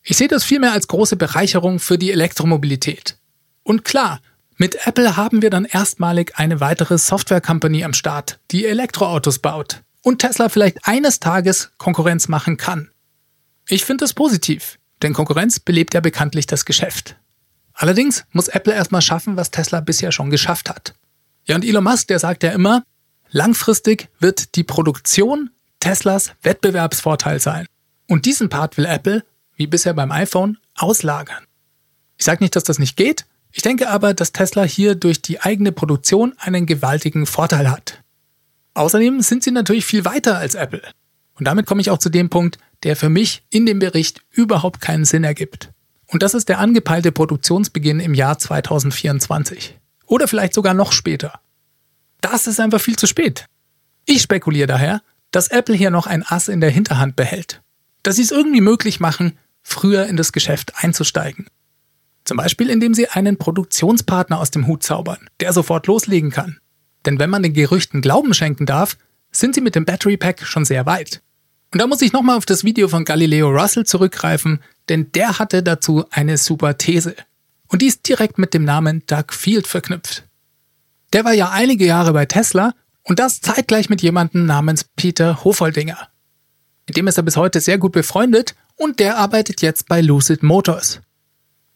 Ich 0.03 0.17
sehe 0.17 0.27
das 0.27 0.43
vielmehr 0.43 0.73
als 0.73 0.87
große 0.87 1.15
Bereicherung 1.15 1.79
für 1.79 1.97
die 1.97 2.11
Elektromobilität. 2.11 3.17
Und 3.63 3.85
klar, 3.85 4.19
mit 4.57 4.85
Apple 4.85 5.17
haben 5.17 5.41
wir 5.41 5.49
dann 5.49 5.65
erstmalig 5.65 6.33
eine 6.35 6.59
weitere 6.59 6.97
Software-Company 6.97 7.83
am 7.83 7.93
Start, 7.93 8.39
die 8.51 8.65
Elektroautos 8.65 9.39
baut 9.39 9.81
und 10.03 10.19
Tesla 10.19 10.49
vielleicht 10.49 10.85
eines 10.85 11.19
Tages 11.19 11.71
Konkurrenz 11.77 12.27
machen 12.27 12.57
kann. 12.57 12.91
Ich 13.67 13.85
finde 13.85 14.03
das 14.03 14.13
positiv, 14.13 14.77
denn 15.03 15.13
Konkurrenz 15.13 15.59
belebt 15.59 15.93
ja 15.93 15.99
bekanntlich 15.99 16.47
das 16.47 16.65
Geschäft. 16.65 17.17
Allerdings 17.73 18.25
muss 18.31 18.47
Apple 18.47 18.73
erstmal 18.73 19.01
schaffen, 19.01 19.35
was 19.37 19.51
Tesla 19.51 19.81
bisher 19.81 20.11
schon 20.11 20.29
geschafft 20.29 20.69
hat. 20.69 20.93
Ja, 21.45 21.55
und 21.55 21.65
Elon 21.65 21.83
Musk, 21.83 22.07
der 22.07 22.19
sagt 22.19 22.43
ja 22.43 22.51
immer, 22.51 22.83
langfristig 23.29 24.09
wird 24.19 24.55
die 24.55 24.63
Produktion 24.63 25.49
Teslas 25.79 26.31
Wettbewerbsvorteil 26.43 27.39
sein. 27.39 27.65
Und 28.07 28.25
diesen 28.25 28.49
Part 28.49 28.77
will 28.77 28.85
Apple, 28.85 29.23
wie 29.55 29.67
bisher 29.67 29.93
beim 29.93 30.11
iPhone, 30.11 30.57
auslagern. 30.75 31.43
Ich 32.17 32.25
sage 32.25 32.43
nicht, 32.43 32.55
dass 32.55 32.63
das 32.63 32.79
nicht 32.79 32.95
geht, 32.95 33.25
ich 33.51 33.61
denke 33.61 33.89
aber, 33.89 34.13
dass 34.13 34.31
Tesla 34.31 34.63
hier 34.63 34.95
durch 34.95 35.21
die 35.21 35.41
eigene 35.41 35.71
Produktion 35.71 36.33
einen 36.39 36.65
gewaltigen 36.65 37.25
Vorteil 37.25 37.69
hat. 37.69 38.01
Außerdem 38.73 39.21
sind 39.21 39.43
sie 39.43 39.51
natürlich 39.51 39.85
viel 39.85 40.05
weiter 40.05 40.37
als 40.37 40.55
Apple. 40.55 40.81
Und 41.35 41.45
damit 41.45 41.67
komme 41.67 41.81
ich 41.81 41.91
auch 41.91 41.99
zu 41.99 42.09
dem 42.09 42.29
Punkt, 42.29 42.57
der 42.83 42.95
für 42.95 43.09
mich 43.09 43.43
in 43.49 43.65
dem 43.65 43.79
Bericht 43.79 44.21
überhaupt 44.31 44.81
keinen 44.81 45.05
Sinn 45.05 45.23
ergibt. 45.23 45.71
Und 46.07 46.21
das 46.21 46.33
ist 46.33 46.49
der 46.49 46.59
angepeilte 46.59 47.11
Produktionsbeginn 47.11 47.99
im 47.99 48.13
Jahr 48.13 48.37
2024. 48.37 49.79
Oder 50.05 50.27
vielleicht 50.27 50.53
sogar 50.53 50.73
noch 50.73 50.91
später. 50.91 51.39
Das 52.21 52.47
ist 52.47 52.59
einfach 52.59 52.79
viel 52.79 52.95
zu 52.95 53.07
spät. 53.07 53.47
Ich 54.05 54.21
spekuliere 54.21 54.67
daher, 54.67 55.01
dass 55.31 55.47
Apple 55.47 55.75
hier 55.75 55.89
noch 55.89 56.07
ein 56.07 56.23
Ass 56.23 56.47
in 56.47 56.61
der 56.61 56.69
Hinterhand 56.69 57.15
behält. 57.15 57.61
Dass 58.03 58.17
sie 58.17 58.21
es 58.21 58.31
irgendwie 58.31 58.61
möglich 58.61 58.99
machen, 58.99 59.37
früher 59.63 60.05
in 60.05 60.17
das 60.17 60.31
Geschäft 60.31 60.73
einzusteigen. 60.83 61.47
Zum 62.25 62.37
Beispiel, 62.37 62.69
indem 62.69 62.93
sie 62.93 63.09
einen 63.09 63.37
Produktionspartner 63.37 64.39
aus 64.39 64.51
dem 64.51 64.67
Hut 64.67 64.83
zaubern, 64.83 65.29
der 65.39 65.51
sofort 65.51 65.87
loslegen 65.87 66.31
kann. 66.31 66.59
Denn 67.05 67.19
wenn 67.19 67.29
man 67.29 67.43
den 67.43 67.53
Gerüchten 67.53 68.01
Glauben 68.01 68.33
schenken 68.33 68.65
darf, 68.65 68.97
sind 69.31 69.55
sie 69.55 69.61
mit 69.61 69.75
dem 69.75 69.85
Battery 69.85 70.15
Pack 70.15 70.45
schon 70.45 70.63
sehr 70.63 70.85
weit. 70.85 71.21
Und 71.73 71.79
da 71.79 71.87
muss 71.87 72.03
ich 72.03 72.13
nochmal 72.13 72.37
auf 72.37 72.45
das 72.45 72.63
Video 72.63 72.87
von 72.87 73.03
Galileo 73.03 73.49
Russell 73.49 73.83
zurückgreifen, 73.83 74.59
denn 74.89 75.11
der 75.13 75.39
hatte 75.39 75.63
dazu 75.63 76.05
eine 76.11 76.37
super 76.37 76.77
These. 76.77 77.15
Und 77.67 77.81
die 77.81 77.87
ist 77.87 78.07
direkt 78.07 78.37
mit 78.37 78.53
dem 78.53 78.63
Namen 78.63 79.01
Doug 79.07 79.31
Field 79.31 79.65
verknüpft. 79.65 80.23
Der 81.13 81.25
war 81.25 81.33
ja 81.33 81.49
einige 81.49 81.87
Jahre 81.87 82.13
bei 82.13 82.27
Tesla 82.27 82.75
und 83.01 83.17
das 83.17 83.41
zeitgleich 83.41 83.89
mit 83.89 84.03
jemandem 84.03 84.45
namens 84.45 84.83
Peter 84.83 85.43
Hofoldinger. 85.43 85.97
Mit 86.85 86.95
dem 86.95 87.07
ist 87.07 87.17
er 87.17 87.23
bis 87.23 87.37
heute 87.37 87.59
sehr 87.59 87.79
gut 87.79 87.93
befreundet 87.93 88.53
und 88.75 88.99
der 88.99 89.17
arbeitet 89.17 89.63
jetzt 89.63 89.87
bei 89.87 89.99
Lucid 89.99 90.43
Motors. 90.43 91.01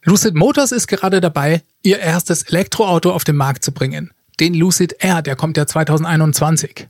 Lucid 0.03 0.36
Motors 0.36 0.71
ist 0.71 0.86
gerade 0.86 1.21
dabei, 1.21 1.63
ihr 1.81 1.97
erstes 1.97 2.43
Elektroauto 2.43 3.12
auf 3.12 3.23
den 3.23 3.36
Markt 3.36 3.63
zu 3.63 3.71
bringen. 3.71 4.12
Den 4.39 4.53
Lucid 4.53 4.97
Air, 4.99 5.23
der 5.23 5.36
kommt 5.36 5.57
ja 5.57 5.65
2021. 5.65 6.88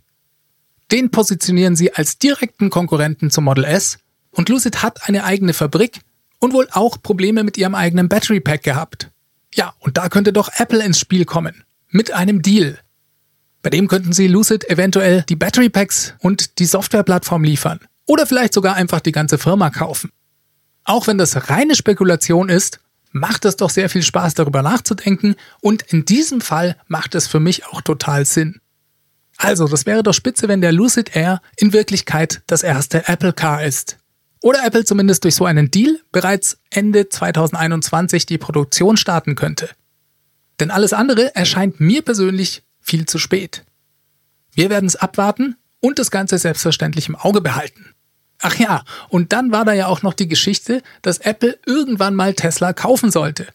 Den 0.92 1.12
positionieren 1.12 1.76
sie 1.76 1.94
als 1.94 2.18
direkten 2.18 2.70
Konkurrenten 2.70 3.30
zum 3.30 3.44
Model 3.44 3.66
S 3.66 4.00
und 4.32 4.50
Lucid 4.50 4.82
hat 4.84 5.08
eine 5.08 5.24
eigene 5.24 5.54
Fabrik 5.54 6.00
und 6.40 6.54
wohl 6.54 6.68
auch 6.72 7.02
Probleme 7.02 7.44
mit 7.44 7.58
ihrem 7.58 7.76
eigenen 7.76 8.08
Battery 8.08 8.40
Pack 8.40 8.64
gehabt. 8.64 9.12
Ja, 9.54 9.74
und 9.80 9.98
da 9.98 10.10
könnte 10.10 10.34
doch 10.34 10.50
Apple 10.58 10.84
ins 10.84 11.00
Spiel 11.00 11.26
kommen. 11.26 11.64
Mit 11.90 12.12
einem 12.12 12.42
Deal. 12.42 12.78
Bei 13.64 13.70
dem 13.70 13.88
könnten 13.88 14.14
sie 14.14 14.28
Lucid 14.28 14.70
eventuell 14.70 15.24
die 15.24 15.36
Battery 15.36 15.70
Packs 15.70 16.14
und 16.20 16.60
die 16.60 16.66
Softwareplattform 16.66 17.44
liefern. 17.44 17.80
Oder 18.06 18.26
vielleicht 18.26 18.54
sogar 18.54 18.76
einfach 18.76 19.02
die 19.02 19.12
ganze 19.12 19.38
Firma 19.38 19.70
kaufen. 19.70 20.12
Auch 20.84 21.08
wenn 21.08 21.18
das 21.18 21.50
reine 21.50 21.76
Spekulation 21.76 22.48
ist, 22.48 22.80
macht 23.12 23.46
es 23.46 23.58
doch 23.58 23.70
sehr 23.70 23.90
viel 23.90 24.04
Spaß, 24.04 24.36
darüber 24.36 24.62
nachzudenken 24.62 25.36
und 25.62 25.82
in 25.82 26.06
diesem 26.06 26.40
Fall 26.40 26.78
macht 26.88 27.16
es 27.16 27.28
für 27.28 27.40
mich 27.40 27.66
auch 27.66 27.82
total 27.82 28.26
Sinn. 28.26 28.62
Also, 29.38 29.68
das 29.68 29.86
wäre 29.86 30.04
doch 30.04 30.14
spitze, 30.14 30.48
wenn 30.48 30.62
der 30.62 30.72
Lucid 30.72 31.16
Air 31.16 31.42
in 31.58 31.72
Wirklichkeit 31.74 32.42
das 32.48 32.64
erste 32.64 33.08
Apple 33.08 33.34
Car 33.34 33.64
ist. 33.64 33.98
Oder 34.42 34.66
Apple 34.66 34.86
zumindest 34.86 35.24
durch 35.24 35.36
so 35.36 35.46
einen 35.46 35.72
Deal 35.72 36.00
bereits 36.12 36.58
Ende 36.70 37.10
2021 37.10 38.26
die 38.26 38.38
Produktion 38.38 38.98
starten 38.98 39.36
könnte. 39.36 39.70
Denn 40.60 40.72
alles 40.72 40.94
andere 40.94 41.36
erscheint 41.36 41.80
mir 41.80 42.02
persönlich 42.02 42.64
viel 42.80 43.06
zu 43.06 43.20
spät. 43.20 43.64
Wir 44.54 44.70
werden 44.70 44.88
es 44.88 44.96
abwarten 44.96 45.56
und 45.80 46.00
das 46.00 46.12
Ganze 46.12 46.38
selbstverständlich 46.38 47.10
im 47.10 47.16
Auge 47.16 47.42
behalten. 47.42 47.94
Ach 48.42 48.56
ja, 48.58 48.84
und 49.10 49.34
dann 49.34 49.52
war 49.52 49.66
da 49.66 49.74
ja 49.74 49.88
auch 49.88 50.04
noch 50.04 50.14
die 50.14 50.28
Geschichte, 50.28 50.82
dass 51.02 51.20
Apple 51.20 51.58
irgendwann 51.66 52.16
mal 52.16 52.34
Tesla 52.34 52.74
kaufen 52.74 53.12
sollte. 53.12 53.48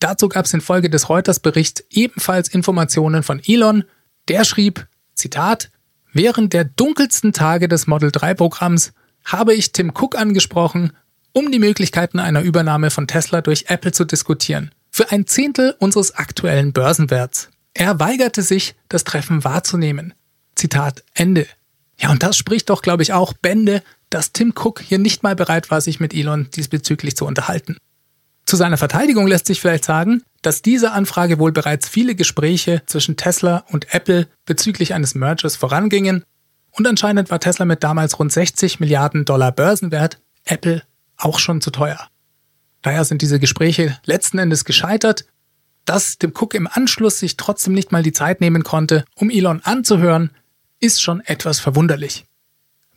Dazu 0.00 0.28
gab 0.28 0.46
es 0.46 0.54
infolge 0.54 0.90
des 0.90 1.08
Reuters-Berichts 1.08 1.84
ebenfalls 1.90 2.48
Informationen 2.48 3.22
von 3.22 3.40
Elon. 3.44 3.84
Der 4.28 4.44
schrieb, 4.44 4.86
Zitat, 5.20 5.70
Während 6.12 6.52
der 6.52 6.64
dunkelsten 6.64 7.32
Tage 7.32 7.68
des 7.68 7.86
Model 7.86 8.10
3 8.10 8.34
Programms 8.34 8.92
habe 9.24 9.54
ich 9.54 9.70
Tim 9.70 9.92
Cook 9.94 10.16
angesprochen, 10.16 10.92
um 11.32 11.52
die 11.52 11.60
Möglichkeiten 11.60 12.18
einer 12.18 12.42
Übernahme 12.42 12.90
von 12.90 13.06
Tesla 13.06 13.42
durch 13.42 13.66
Apple 13.68 13.92
zu 13.92 14.04
diskutieren. 14.04 14.72
für 14.92 15.12
ein 15.12 15.24
Zehntel 15.24 15.76
unseres 15.78 16.16
aktuellen 16.16 16.72
Börsenwerts. 16.72 17.48
Er 17.74 18.00
weigerte 18.00 18.42
sich, 18.42 18.74
das 18.88 19.04
Treffen 19.04 19.44
wahrzunehmen. 19.44 20.14
Zitat 20.56 21.04
Ende. 21.14 21.46
Ja, 21.96 22.10
und 22.10 22.24
das 22.24 22.36
spricht 22.36 22.70
doch, 22.70 22.82
glaube 22.82 23.04
ich, 23.04 23.12
auch 23.12 23.32
Bände, 23.32 23.84
dass 24.10 24.32
Tim 24.32 24.52
Cook 24.56 24.80
hier 24.80 24.98
nicht 24.98 25.22
mal 25.22 25.36
bereit 25.36 25.70
war, 25.70 25.80
sich 25.80 26.00
mit 26.00 26.12
Elon 26.12 26.48
diesbezüglich 26.50 27.16
zu 27.16 27.24
unterhalten. 27.24 27.76
Zu 28.50 28.56
seiner 28.56 28.78
Verteidigung 28.78 29.28
lässt 29.28 29.46
sich 29.46 29.60
vielleicht 29.60 29.84
sagen, 29.84 30.24
dass 30.42 30.60
diese 30.60 30.90
Anfrage 30.90 31.38
wohl 31.38 31.52
bereits 31.52 31.88
viele 31.88 32.16
Gespräche 32.16 32.82
zwischen 32.86 33.16
Tesla 33.16 33.64
und 33.70 33.94
Apple 33.94 34.26
bezüglich 34.44 34.92
eines 34.92 35.14
Mergers 35.14 35.54
vorangingen 35.54 36.24
und 36.72 36.84
anscheinend 36.88 37.30
war 37.30 37.38
Tesla 37.38 37.64
mit 37.64 37.84
damals 37.84 38.18
rund 38.18 38.32
60 38.32 38.80
Milliarden 38.80 39.24
Dollar 39.24 39.52
Börsenwert 39.52 40.20
Apple 40.44 40.82
auch 41.16 41.38
schon 41.38 41.60
zu 41.60 41.70
teuer. 41.70 42.08
Daher 42.82 43.04
sind 43.04 43.22
diese 43.22 43.38
Gespräche 43.38 43.96
letzten 44.04 44.38
Endes 44.38 44.64
gescheitert. 44.64 45.26
Dass 45.84 46.18
Tim 46.18 46.32
Cook 46.36 46.54
im 46.54 46.66
Anschluss 46.66 47.20
sich 47.20 47.36
trotzdem 47.36 47.72
nicht 47.72 47.92
mal 47.92 48.02
die 48.02 48.12
Zeit 48.12 48.40
nehmen 48.40 48.64
konnte, 48.64 49.04
um 49.14 49.30
Elon 49.30 49.60
anzuhören, 49.62 50.32
ist 50.80 51.00
schon 51.00 51.20
etwas 51.20 51.60
verwunderlich. 51.60 52.24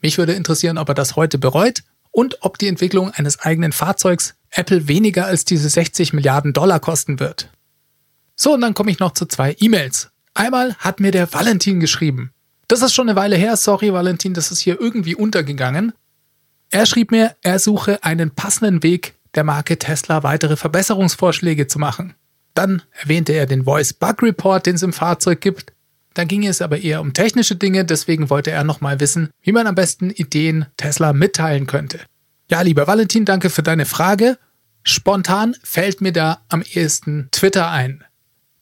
Mich 0.01 0.17
würde 0.17 0.33
interessieren, 0.33 0.79
ob 0.79 0.89
er 0.89 0.95
das 0.95 1.15
heute 1.15 1.37
bereut 1.37 1.83
und 2.13 2.37
ob 2.41 2.57
die 2.57 2.67
Entwicklung 2.67 3.11
eines 3.11 3.39
eigenen 3.41 3.73
Fahrzeugs 3.73 4.35
Apple 4.51 4.87
weniger 4.87 5.25
als 5.25 5.43
diese 5.43 5.67
60 5.67 6.13
Milliarden 6.13 6.53
Dollar 6.53 6.79
kosten 6.79 7.19
wird. 7.19 7.49
So, 8.35 8.53
und 8.53 8.61
dann 8.61 8.73
komme 8.73 8.91
ich 8.91 8.99
noch 8.99 9.13
zu 9.13 9.25
zwei 9.25 9.55
E-Mails. 9.59 10.11
Einmal 10.33 10.75
hat 10.75 10.99
mir 10.99 11.11
der 11.11 11.31
Valentin 11.33 11.79
geschrieben. 11.79 12.31
Das 12.67 12.81
ist 12.81 12.93
schon 12.93 13.09
eine 13.09 13.17
Weile 13.17 13.35
her, 13.35 13.57
sorry 13.57 13.91
Valentin, 13.91 14.33
das 14.33 14.51
ist 14.51 14.59
hier 14.59 14.79
irgendwie 14.79 15.15
untergegangen. 15.15 15.93
Er 16.69 16.85
schrieb 16.85 17.11
mir, 17.11 17.35
er 17.41 17.59
suche 17.59 18.03
einen 18.03 18.31
passenden 18.31 18.81
Weg, 18.83 19.15
der 19.35 19.43
Marke 19.43 19.77
Tesla 19.77 20.23
weitere 20.23 20.55
Verbesserungsvorschläge 20.55 21.67
zu 21.67 21.77
machen. 21.77 22.13
Dann 22.53 22.83
erwähnte 22.91 23.33
er 23.33 23.47
den 23.47 23.65
Voice 23.65 23.93
Bug 23.93 24.21
Report, 24.21 24.65
den 24.65 24.75
es 24.75 24.83
im 24.83 24.93
Fahrzeug 24.93 25.41
gibt. 25.41 25.73
Da 26.13 26.23
ging 26.25 26.45
es 26.45 26.61
aber 26.61 26.79
eher 26.79 27.01
um 27.01 27.13
technische 27.13 27.55
Dinge, 27.55 27.85
deswegen 27.85 28.29
wollte 28.29 28.51
er 28.51 28.63
nochmal 28.63 28.99
wissen, 28.99 29.29
wie 29.41 29.51
man 29.51 29.67
am 29.67 29.75
besten 29.75 30.09
Ideen 30.09 30.67
Tesla 30.77 31.13
mitteilen 31.13 31.67
könnte. 31.67 31.99
Ja, 32.49 32.61
lieber 32.61 32.87
Valentin, 32.87 33.25
danke 33.25 33.49
für 33.49 33.63
deine 33.63 33.85
Frage. 33.85 34.37
Spontan 34.83 35.55
fällt 35.63 36.01
mir 36.01 36.11
da 36.11 36.41
am 36.49 36.61
ehesten 36.61 37.29
Twitter 37.31 37.71
ein. 37.71 38.03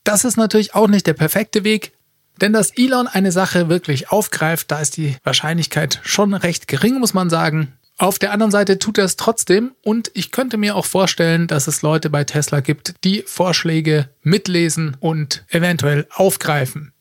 Das 0.04 0.24
ist 0.24 0.36
natürlich 0.36 0.74
auch 0.74 0.88
nicht 0.88 1.06
der 1.06 1.14
perfekte 1.14 1.64
Weg, 1.64 1.92
denn 2.40 2.52
dass 2.52 2.76
Elon 2.76 3.06
eine 3.06 3.32
Sache 3.32 3.68
wirklich 3.68 4.10
aufgreift, 4.10 4.70
da 4.70 4.80
ist 4.80 4.96
die 4.96 5.16
Wahrscheinlichkeit 5.22 6.00
schon 6.02 6.34
recht 6.34 6.68
gering, 6.68 6.98
muss 6.98 7.14
man 7.14 7.30
sagen. 7.30 7.72
Auf 7.98 8.18
der 8.18 8.32
anderen 8.32 8.50
Seite 8.50 8.78
tut 8.78 8.98
er 8.98 9.04
es 9.04 9.16
trotzdem 9.16 9.72
und 9.82 10.10
ich 10.14 10.32
könnte 10.32 10.56
mir 10.56 10.74
auch 10.74 10.86
vorstellen, 10.86 11.46
dass 11.46 11.66
es 11.66 11.82
Leute 11.82 12.10
bei 12.10 12.24
Tesla 12.24 12.60
gibt, 12.60 12.94
die 13.04 13.22
Vorschläge 13.26 14.08
mitlesen 14.22 14.96
und 14.98 15.44
eventuell 15.48 16.06
aufgreifen. 16.10 16.92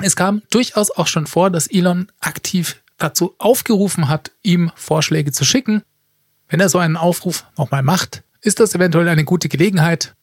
Es 0.00 0.16
kam 0.16 0.42
durchaus 0.50 0.90
auch 0.90 1.06
schon 1.06 1.26
vor, 1.26 1.50
dass 1.50 1.66
Elon 1.66 2.08
aktiv 2.20 2.82
dazu 2.98 3.34
aufgerufen 3.38 4.08
hat, 4.08 4.32
ihm 4.42 4.70
Vorschläge 4.74 5.32
zu 5.32 5.44
schicken. 5.44 5.82
Wenn 6.48 6.60
er 6.60 6.68
so 6.68 6.78
einen 6.78 6.96
Aufruf 6.96 7.44
nochmal 7.56 7.82
macht, 7.82 8.22
ist 8.40 8.60
das 8.60 8.74
eventuell 8.74 9.08
eine 9.08 9.24
gute 9.24 9.48
Gelegenheit. 9.48 10.14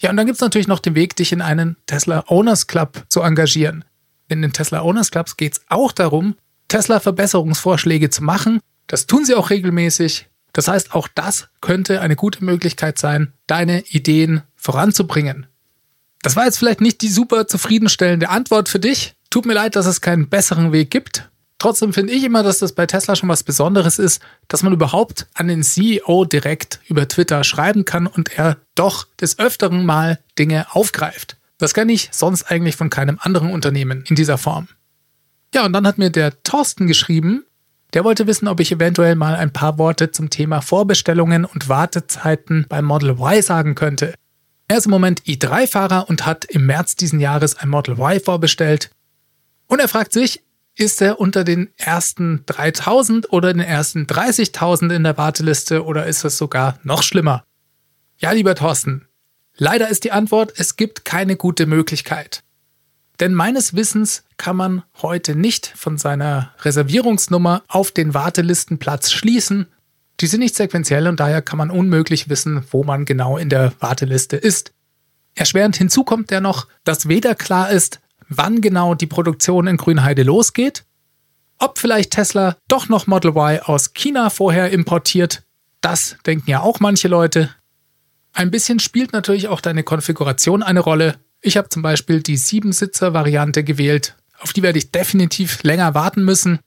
Ja, 0.00 0.10
und 0.10 0.16
dann 0.16 0.26
gibt 0.26 0.36
es 0.36 0.40
natürlich 0.40 0.68
noch 0.68 0.78
den 0.78 0.94
Weg, 0.94 1.16
dich 1.16 1.32
in 1.32 1.42
einen 1.42 1.76
Tesla 1.86 2.24
Owners 2.28 2.66
Club 2.66 3.04
zu 3.08 3.20
engagieren. 3.20 3.84
In 4.28 4.42
den 4.42 4.52
Tesla 4.52 4.82
Owners 4.82 5.10
Clubs 5.10 5.36
geht 5.36 5.54
es 5.54 5.60
auch 5.68 5.92
darum, 5.92 6.36
Tesla 6.68 7.00
Verbesserungsvorschläge 7.00 8.10
zu 8.10 8.22
machen. 8.22 8.60
Das 8.86 9.06
tun 9.06 9.24
sie 9.24 9.34
auch 9.34 9.50
regelmäßig. 9.50 10.28
Das 10.52 10.68
heißt, 10.68 10.94
auch 10.94 11.08
das 11.14 11.48
könnte 11.60 12.00
eine 12.00 12.16
gute 12.16 12.44
Möglichkeit 12.44 12.98
sein, 12.98 13.32
deine 13.46 13.80
Ideen 13.88 14.42
voranzubringen. 14.56 15.46
Das 16.22 16.36
war 16.36 16.44
jetzt 16.44 16.58
vielleicht 16.58 16.80
nicht 16.80 17.00
die 17.02 17.08
super 17.08 17.46
zufriedenstellende 17.46 18.28
Antwort 18.28 18.68
für 18.68 18.80
dich. 18.80 19.14
Tut 19.30 19.46
mir 19.46 19.54
leid, 19.54 19.76
dass 19.76 19.86
es 19.86 20.00
keinen 20.00 20.28
besseren 20.28 20.72
Weg 20.72 20.90
gibt. 20.90 21.28
Trotzdem 21.58 21.92
finde 21.92 22.12
ich 22.12 22.22
immer, 22.22 22.42
dass 22.42 22.60
das 22.60 22.72
bei 22.72 22.86
Tesla 22.86 23.16
schon 23.16 23.28
was 23.28 23.42
Besonderes 23.42 23.98
ist, 23.98 24.22
dass 24.46 24.62
man 24.62 24.72
überhaupt 24.72 25.26
an 25.34 25.48
den 25.48 25.64
CEO 25.64 26.24
direkt 26.24 26.80
über 26.86 27.08
Twitter 27.08 27.42
schreiben 27.42 27.84
kann 27.84 28.06
und 28.06 28.38
er 28.38 28.58
doch 28.76 29.06
des 29.20 29.38
Öfteren 29.38 29.84
mal 29.84 30.20
Dinge 30.38 30.66
aufgreift. 30.70 31.36
Das 31.58 31.74
kenne 31.74 31.92
ich 31.92 32.10
sonst 32.12 32.44
eigentlich 32.44 32.76
von 32.76 32.90
keinem 32.90 33.18
anderen 33.20 33.50
Unternehmen 33.50 34.04
in 34.06 34.14
dieser 34.14 34.38
Form. 34.38 34.68
Ja, 35.52 35.64
und 35.66 35.72
dann 35.72 35.86
hat 35.86 35.98
mir 35.98 36.10
der 36.10 36.42
Thorsten 36.44 36.86
geschrieben, 36.86 37.44
der 37.94 38.04
wollte 38.04 38.26
wissen, 38.26 38.48
ob 38.48 38.60
ich 38.60 38.70
eventuell 38.70 39.16
mal 39.16 39.34
ein 39.34 39.52
paar 39.52 39.78
Worte 39.78 40.12
zum 40.12 40.30
Thema 40.30 40.60
Vorbestellungen 40.60 41.44
und 41.44 41.68
Wartezeiten 41.68 42.66
beim 42.68 42.84
Model 42.84 43.10
Y 43.10 43.42
sagen 43.42 43.74
könnte. 43.74 44.14
Er 44.68 44.76
ist 44.76 44.84
im 44.84 44.90
Moment 44.90 45.22
i3-Fahrer 45.22 46.08
und 46.08 46.26
hat 46.26 46.44
im 46.44 46.66
März 46.66 46.96
diesen 46.96 47.18
Jahres 47.18 47.56
ein 47.56 47.70
Model 47.70 47.94
Y 47.94 48.20
vorbestellt. 48.20 48.90
Und 49.68 49.80
er 49.80 49.88
fragt 49.88 50.12
sich, 50.12 50.42
ist 50.74 51.02
er 51.02 51.20
unter 51.20 51.44
den 51.44 51.70
ersten 51.76 52.44
3000 52.46 53.32
oder 53.32 53.52
den 53.52 53.60
ersten 53.60 54.06
30.000 54.06 54.94
in 54.94 55.04
der 55.04 55.18
Warteliste 55.18 55.84
oder 55.84 56.06
ist 56.06 56.24
es 56.24 56.38
sogar 56.38 56.78
noch 56.82 57.02
schlimmer? 57.02 57.44
Ja, 58.16 58.32
lieber 58.32 58.54
Thorsten, 58.54 59.06
leider 59.56 59.88
ist 59.88 60.04
die 60.04 60.12
Antwort, 60.12 60.52
es 60.56 60.76
gibt 60.76 61.04
keine 61.04 61.36
gute 61.36 61.66
Möglichkeit. 61.66 62.42
Denn 63.20 63.34
meines 63.34 63.74
Wissens 63.74 64.24
kann 64.36 64.56
man 64.56 64.84
heute 65.02 65.34
nicht 65.34 65.66
von 65.66 65.98
seiner 65.98 66.54
Reservierungsnummer 66.60 67.64
auf 67.66 67.90
den 67.90 68.14
Wartelistenplatz 68.14 69.10
schließen. 69.10 69.66
Die 70.20 70.28
sind 70.28 70.40
nicht 70.40 70.54
sequenziell 70.54 71.08
und 71.08 71.18
daher 71.18 71.42
kann 71.42 71.58
man 71.58 71.70
unmöglich 71.70 72.28
wissen, 72.28 72.64
wo 72.70 72.84
man 72.84 73.04
genau 73.04 73.36
in 73.36 73.48
der 73.48 73.72
Warteliste 73.80 74.36
ist. 74.36 74.72
Erschwerend 75.34 75.76
hinzu 75.76 76.04
kommt 76.04 76.30
ja 76.30 76.40
noch, 76.40 76.68
dass 76.84 77.08
weder 77.08 77.34
klar 77.34 77.70
ist, 77.70 78.00
wann 78.28 78.60
genau 78.60 78.94
die 78.94 79.06
Produktion 79.06 79.66
in 79.66 79.76
Grünheide 79.76 80.22
losgeht, 80.22 80.84
ob 81.58 81.78
vielleicht 81.78 82.12
Tesla 82.12 82.56
doch 82.68 82.88
noch 82.88 83.06
Model 83.06 83.32
Y 83.32 83.60
aus 83.60 83.92
China 83.94 84.30
vorher 84.30 84.70
importiert, 84.70 85.42
das 85.80 86.16
denken 86.26 86.50
ja 86.50 86.60
auch 86.60 86.80
manche 86.80 87.08
Leute. 87.08 87.50
Ein 88.32 88.50
bisschen 88.50 88.78
spielt 88.78 89.12
natürlich 89.12 89.48
auch 89.48 89.60
deine 89.60 89.82
Konfiguration 89.82 90.62
eine 90.62 90.80
Rolle. 90.80 91.16
Ich 91.40 91.56
habe 91.56 91.68
zum 91.68 91.82
Beispiel 91.82 92.22
die 92.22 92.38
7-Sitzer-Variante 92.38 93.64
gewählt. 93.64 94.14
Auf 94.38 94.52
die 94.52 94.62
werde 94.62 94.78
ich 94.78 94.92
definitiv 94.92 95.62
länger 95.62 95.94
warten 95.94 96.24
müssen. 96.24 96.60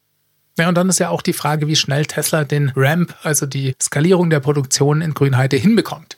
Ja, 0.58 0.68
und 0.68 0.76
dann 0.76 0.90
ist 0.90 1.00
ja 1.00 1.10
auch 1.10 1.22
die 1.22 1.34
Frage, 1.34 1.68
wie 1.68 1.78
schnell 1.78 2.06
Tesla 2.06 2.44
den 2.44 2.74
Ramp, 2.76 3.16
also 3.24 3.46
die 3.46 3.74
Skalierung 3.82 4.30
der 4.30 4.42
Produktion 4.42 5.02
in 5.02 5.14
Grünheide 5.14 5.56
hinbekommt. 5.56 6.18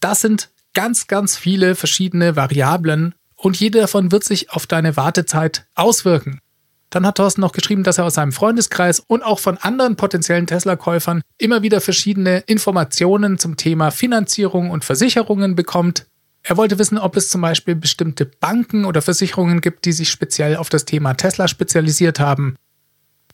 Das 0.00 0.20
sind 0.20 0.50
ganz, 0.74 1.06
ganz 1.06 1.36
viele 1.36 1.76
verschiedene 1.76 2.34
Variablen, 2.34 3.14
und 3.44 3.60
jede 3.60 3.80
davon 3.80 4.10
wird 4.10 4.24
sich 4.24 4.50
auf 4.50 4.66
deine 4.66 4.96
Wartezeit 4.96 5.66
auswirken. 5.74 6.40
Dann 6.88 7.06
hat 7.06 7.16
Thorsten 7.16 7.42
noch 7.42 7.52
geschrieben, 7.52 7.82
dass 7.82 7.98
er 7.98 8.06
aus 8.06 8.14
seinem 8.14 8.32
Freundeskreis 8.32 9.00
und 9.00 9.22
auch 9.22 9.38
von 9.38 9.58
anderen 9.58 9.96
potenziellen 9.96 10.46
Tesla-Käufern 10.46 11.20
immer 11.36 11.62
wieder 11.62 11.82
verschiedene 11.82 12.38
Informationen 12.46 13.38
zum 13.38 13.58
Thema 13.58 13.90
Finanzierung 13.90 14.70
und 14.70 14.84
Versicherungen 14.84 15.56
bekommt. 15.56 16.06
Er 16.42 16.56
wollte 16.56 16.78
wissen, 16.78 16.96
ob 16.96 17.16
es 17.16 17.28
zum 17.28 17.42
Beispiel 17.42 17.74
bestimmte 17.74 18.24
Banken 18.24 18.86
oder 18.86 19.02
Versicherungen 19.02 19.60
gibt, 19.60 19.84
die 19.84 19.92
sich 19.92 20.08
speziell 20.08 20.56
auf 20.56 20.70
das 20.70 20.86
Thema 20.86 21.12
Tesla 21.14 21.46
spezialisiert 21.46 22.20
haben. 22.20 22.56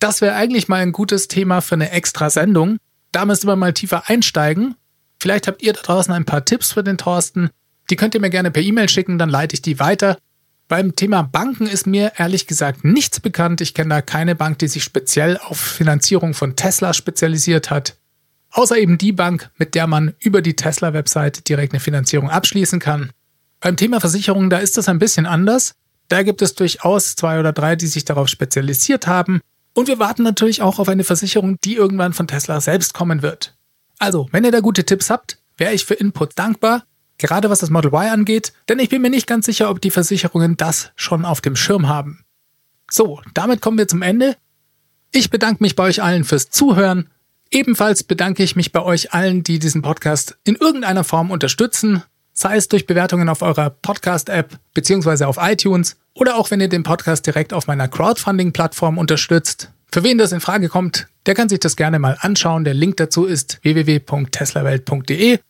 Das 0.01 0.23
wäre 0.23 0.35
eigentlich 0.35 0.67
mal 0.67 0.81
ein 0.81 0.93
gutes 0.93 1.29
Thema 1.29 1.61
für 1.61 1.77
eine 1.77 1.93
extra 1.93 2.31
Sendung. 2.31 2.79
Da 3.13 3.27
müsste 3.27 3.47
man 3.47 3.59
mal 3.59 3.75
tiefer 3.75 4.09
einsteigen. 4.09 4.75
Vielleicht 5.21 5.47
habt 5.47 5.63
ihr 5.63 5.73
da 5.73 5.83
draußen 5.83 6.13
ein 6.13 6.25
paar 6.25 6.45
Tipps 6.45 6.73
für 6.73 6.83
den 6.83 6.99
Thorsten, 6.99 7.51
die 7.91 7.97
könnt 7.97 8.15
ihr 8.15 8.21
mir 8.21 8.31
gerne 8.31 8.51
per 8.51 8.63
E-Mail 8.63 8.89
schicken, 8.89 9.19
dann 9.19 9.29
leite 9.29 9.55
ich 9.55 9.63
die 9.63 9.79
weiter. 9.79 10.19
Beim 10.69 10.95
Thema 10.95 11.23
Banken 11.23 11.67
ist 11.67 11.89
mir 11.89 12.13
ehrlich 12.17 12.47
gesagt 12.47 12.85
nichts 12.85 13.19
bekannt. 13.19 13.61
Ich 13.61 13.75
kenne 13.75 13.91
da 13.91 14.03
keine 14.03 14.37
Bank, 14.37 14.59
die 14.61 14.69
sich 14.69 14.85
speziell 14.85 15.37
auf 15.37 15.59
Finanzierung 15.59 16.33
von 16.33 16.55
Tesla 16.55 16.95
spezialisiert 16.95 17.71
hat. 17.71 17.97
Außer 18.53 18.79
eben 18.79 18.97
die 18.97 19.11
Bank, 19.13 19.51
mit 19.57 19.75
der 19.75 19.89
man 19.89 20.15
über 20.21 20.43
die 20.43 20.55
Tesla-Website 20.55 21.49
direkt 21.49 21.73
eine 21.73 21.81
Finanzierung 21.81 22.31
abschließen 22.31 22.79
kann. 22.79 23.11
Beim 23.59 23.77
Thema 23.77 24.01
Versicherungen, 24.01 24.49
da 24.49 24.59
ist 24.59 24.77
das 24.77 24.89
ein 24.89 25.01
bisschen 25.01 25.27
anders. 25.27 25.75
Da 26.09 26.23
gibt 26.23 26.41
es 26.41 26.55
durchaus 26.55 27.17
zwei 27.17 27.41
oder 27.41 27.53
drei, 27.53 27.75
die 27.75 27.87
sich 27.89 28.05
darauf 28.05 28.29
spezialisiert 28.29 29.09
haben. 29.09 29.41
Und 29.75 29.89
wir 29.89 29.99
warten 29.99 30.23
natürlich 30.23 30.63
auch 30.63 30.79
auf 30.79 30.89
eine 30.89 31.05
Versicherung, 31.05 31.59
die 31.65 31.75
irgendwann 31.75 32.13
von 32.13 32.29
Tesla 32.29 32.61
selbst 32.61 32.95
kommen 32.95 33.23
wird. 33.23 33.57
Also, 33.99 34.29
wenn 34.33 34.45
ihr 34.45 34.53
da 34.53 34.61
gute 34.61 34.85
Tipps 34.85 35.11
habt, 35.11 35.39
wäre 35.57 35.75
ich 35.75 35.85
für 35.85 35.95
Input 35.95 36.39
dankbar 36.39 36.85
gerade 37.21 37.51
was 37.51 37.61
das 37.61 37.71
Model 37.71 37.93
Y 37.93 38.09
angeht, 38.09 38.53
denn 38.69 38.79
ich 38.79 38.89
bin 38.89 39.03
mir 39.03 39.11
nicht 39.11 39.27
ganz 39.27 39.47
sicher, 39.47 39.71
ob 39.71 39.81
die 39.81 39.91
Versicherungen 39.91 40.57
das 40.57 40.91
schon 40.97 41.25
auf 41.25 41.41
dem 41.41 41.57
Schirm 41.57 41.89
haben. 41.89 42.25
So, 42.91 43.21
damit 43.35 43.61
kommen 43.61 43.79
wir 43.79 43.89
zum 43.89 44.03
Ende. 44.03 44.37
Ich 45.13 45.31
bedanke 45.31 45.63
mich 45.63 45.77
bei 45.77 45.85
euch 45.85 46.03
allen 46.03 46.25
fürs 46.25 46.51
Zuhören. 46.51 47.09
Ebenfalls 47.51 48.05
bedanke 48.05 48.43
ich 48.43 48.57
mich 48.57 48.73
bei 48.73 48.83
euch 48.83 49.13
allen, 49.13 49.43
die 49.43 49.59
diesen 49.59 49.83
Podcast 49.83 50.39
in 50.45 50.55
irgendeiner 50.57 51.05
Form 51.05 51.31
unterstützen, 51.31 52.03
sei 52.33 52.57
es 52.57 52.69
durch 52.69 52.87
Bewertungen 52.87 53.29
auf 53.29 53.43
eurer 53.43 53.71
Podcast-App 53.71 54.59
bzw. 54.75 55.25
auf 55.25 55.39
iTunes 55.41 55.97
oder 56.15 56.37
auch 56.37 56.51
wenn 56.51 56.61
ihr 56.61 56.69
den 56.69 56.85
Podcast 56.85 57.27
direkt 57.27 57.53
auf 57.53 57.67
meiner 57.67 57.89
Crowdfunding-Plattform 57.89 58.99
unterstützt. 58.99 59.73
Für 59.93 60.05
wen 60.05 60.19
das 60.19 60.33
in 60.33 60.41
Frage 60.41 60.69
kommt, 60.69 61.09
der 61.27 61.35
kann 61.35 61.49
sich 61.49 61.59
das 61.59 61.77
gerne 61.77 61.99
mal 61.99 62.17
anschauen. 62.21 62.65
Der 62.65 62.75
Link 62.75 62.97
dazu 62.97 63.25
ist 63.25 63.59
www.teslawelt.de 63.63 65.41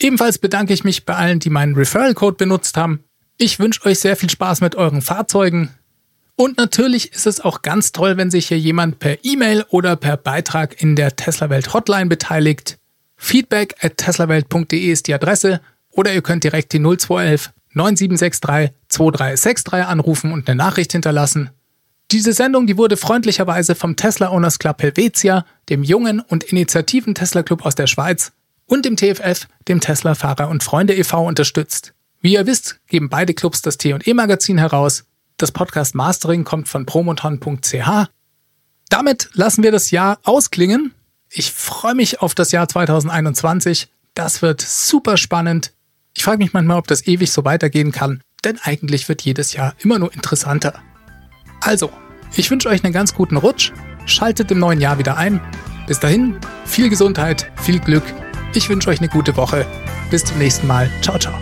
Ebenfalls 0.00 0.38
bedanke 0.38 0.74
ich 0.74 0.84
mich 0.84 1.04
bei 1.04 1.14
allen, 1.14 1.38
die 1.38 1.50
meinen 1.50 1.74
Referral-Code 1.74 2.36
benutzt 2.36 2.76
haben. 2.76 3.04
Ich 3.38 3.58
wünsche 3.58 3.84
euch 3.86 3.98
sehr 3.98 4.16
viel 4.16 4.30
Spaß 4.30 4.60
mit 4.60 4.74
euren 4.74 5.02
Fahrzeugen. 5.02 5.70
Und 6.36 6.58
natürlich 6.58 7.12
ist 7.12 7.26
es 7.26 7.40
auch 7.40 7.62
ganz 7.62 7.92
toll, 7.92 8.18
wenn 8.18 8.30
sich 8.30 8.48
hier 8.48 8.58
jemand 8.58 8.98
per 8.98 9.24
E-Mail 9.24 9.64
oder 9.70 9.96
per 9.96 10.18
Beitrag 10.18 10.80
in 10.82 10.96
der 10.96 11.16
Tesla 11.16 11.48
Welt 11.48 11.72
Hotline 11.72 12.06
beteiligt. 12.06 12.78
Feedback 13.16 13.74
at 13.80 13.96
teslawelt.de 13.96 14.78
ist 14.78 15.06
die 15.06 15.14
Adresse 15.14 15.62
oder 15.90 16.12
ihr 16.12 16.20
könnt 16.20 16.44
direkt 16.44 16.74
die 16.74 16.78
0211 16.78 17.52
9763 17.72 18.74
2363 18.88 19.86
anrufen 19.86 20.32
und 20.32 20.48
eine 20.48 20.56
Nachricht 20.56 20.92
hinterlassen. 20.92 21.50
Diese 22.10 22.34
Sendung, 22.34 22.66
die 22.66 22.76
wurde 22.76 22.98
freundlicherweise 22.98 23.74
vom 23.74 23.96
Tesla 23.96 24.30
Owners 24.30 24.58
Club 24.58 24.82
Helvetia, 24.82 25.46
dem 25.70 25.82
jungen 25.82 26.20
und 26.20 26.44
initiativen 26.44 27.14
Tesla 27.14 27.42
Club 27.42 27.64
aus 27.64 27.74
der 27.74 27.86
Schweiz 27.86 28.32
und 28.66 28.84
dem 28.84 28.96
TFF, 28.96 29.48
dem 29.68 29.80
Tesla 29.80 30.14
Fahrer 30.14 30.48
und 30.48 30.62
Freunde 30.62 30.94
e.V. 30.94 31.26
unterstützt. 31.26 31.94
Wie 32.20 32.34
ihr 32.34 32.46
wisst, 32.46 32.80
geben 32.88 33.08
beide 33.08 33.34
Clubs 33.34 33.62
das 33.62 33.78
T&E 33.78 34.14
Magazin 34.14 34.58
heraus. 34.58 35.04
Das 35.36 35.52
Podcast 35.52 35.94
Mastering 35.94 36.44
kommt 36.44 36.68
von 36.68 36.86
promoton.ch. 36.86 38.08
Damit 38.88 39.30
lassen 39.34 39.62
wir 39.62 39.72
das 39.72 39.90
Jahr 39.90 40.18
ausklingen. 40.24 40.92
Ich 41.30 41.52
freue 41.52 41.94
mich 41.94 42.20
auf 42.20 42.34
das 42.34 42.52
Jahr 42.52 42.68
2021. 42.68 43.88
Das 44.14 44.42
wird 44.42 44.60
super 44.60 45.16
spannend. 45.16 45.72
Ich 46.14 46.24
frage 46.24 46.38
mich 46.38 46.52
manchmal, 46.52 46.78
ob 46.78 46.86
das 46.86 47.06
ewig 47.06 47.30
so 47.30 47.44
weitergehen 47.44 47.92
kann, 47.92 48.22
denn 48.44 48.58
eigentlich 48.62 49.08
wird 49.08 49.22
jedes 49.22 49.52
Jahr 49.52 49.74
immer 49.80 49.98
nur 49.98 50.14
interessanter. 50.14 50.80
Also, 51.60 51.90
ich 52.34 52.50
wünsche 52.50 52.68
euch 52.68 52.84
einen 52.84 52.94
ganz 52.94 53.14
guten 53.14 53.36
Rutsch. 53.36 53.72
Schaltet 54.06 54.50
im 54.50 54.58
neuen 54.58 54.80
Jahr 54.80 54.98
wieder 54.98 55.16
ein. 55.16 55.40
Bis 55.86 56.00
dahin, 56.00 56.38
viel 56.64 56.88
Gesundheit, 56.88 57.50
viel 57.62 57.78
Glück. 57.80 58.04
Ich 58.56 58.70
wünsche 58.70 58.88
euch 58.88 59.00
eine 59.00 59.08
gute 59.10 59.36
Woche. 59.36 59.66
Bis 60.08 60.24
zum 60.24 60.38
nächsten 60.38 60.66
Mal. 60.66 60.90
Ciao, 61.02 61.18
ciao. 61.18 61.34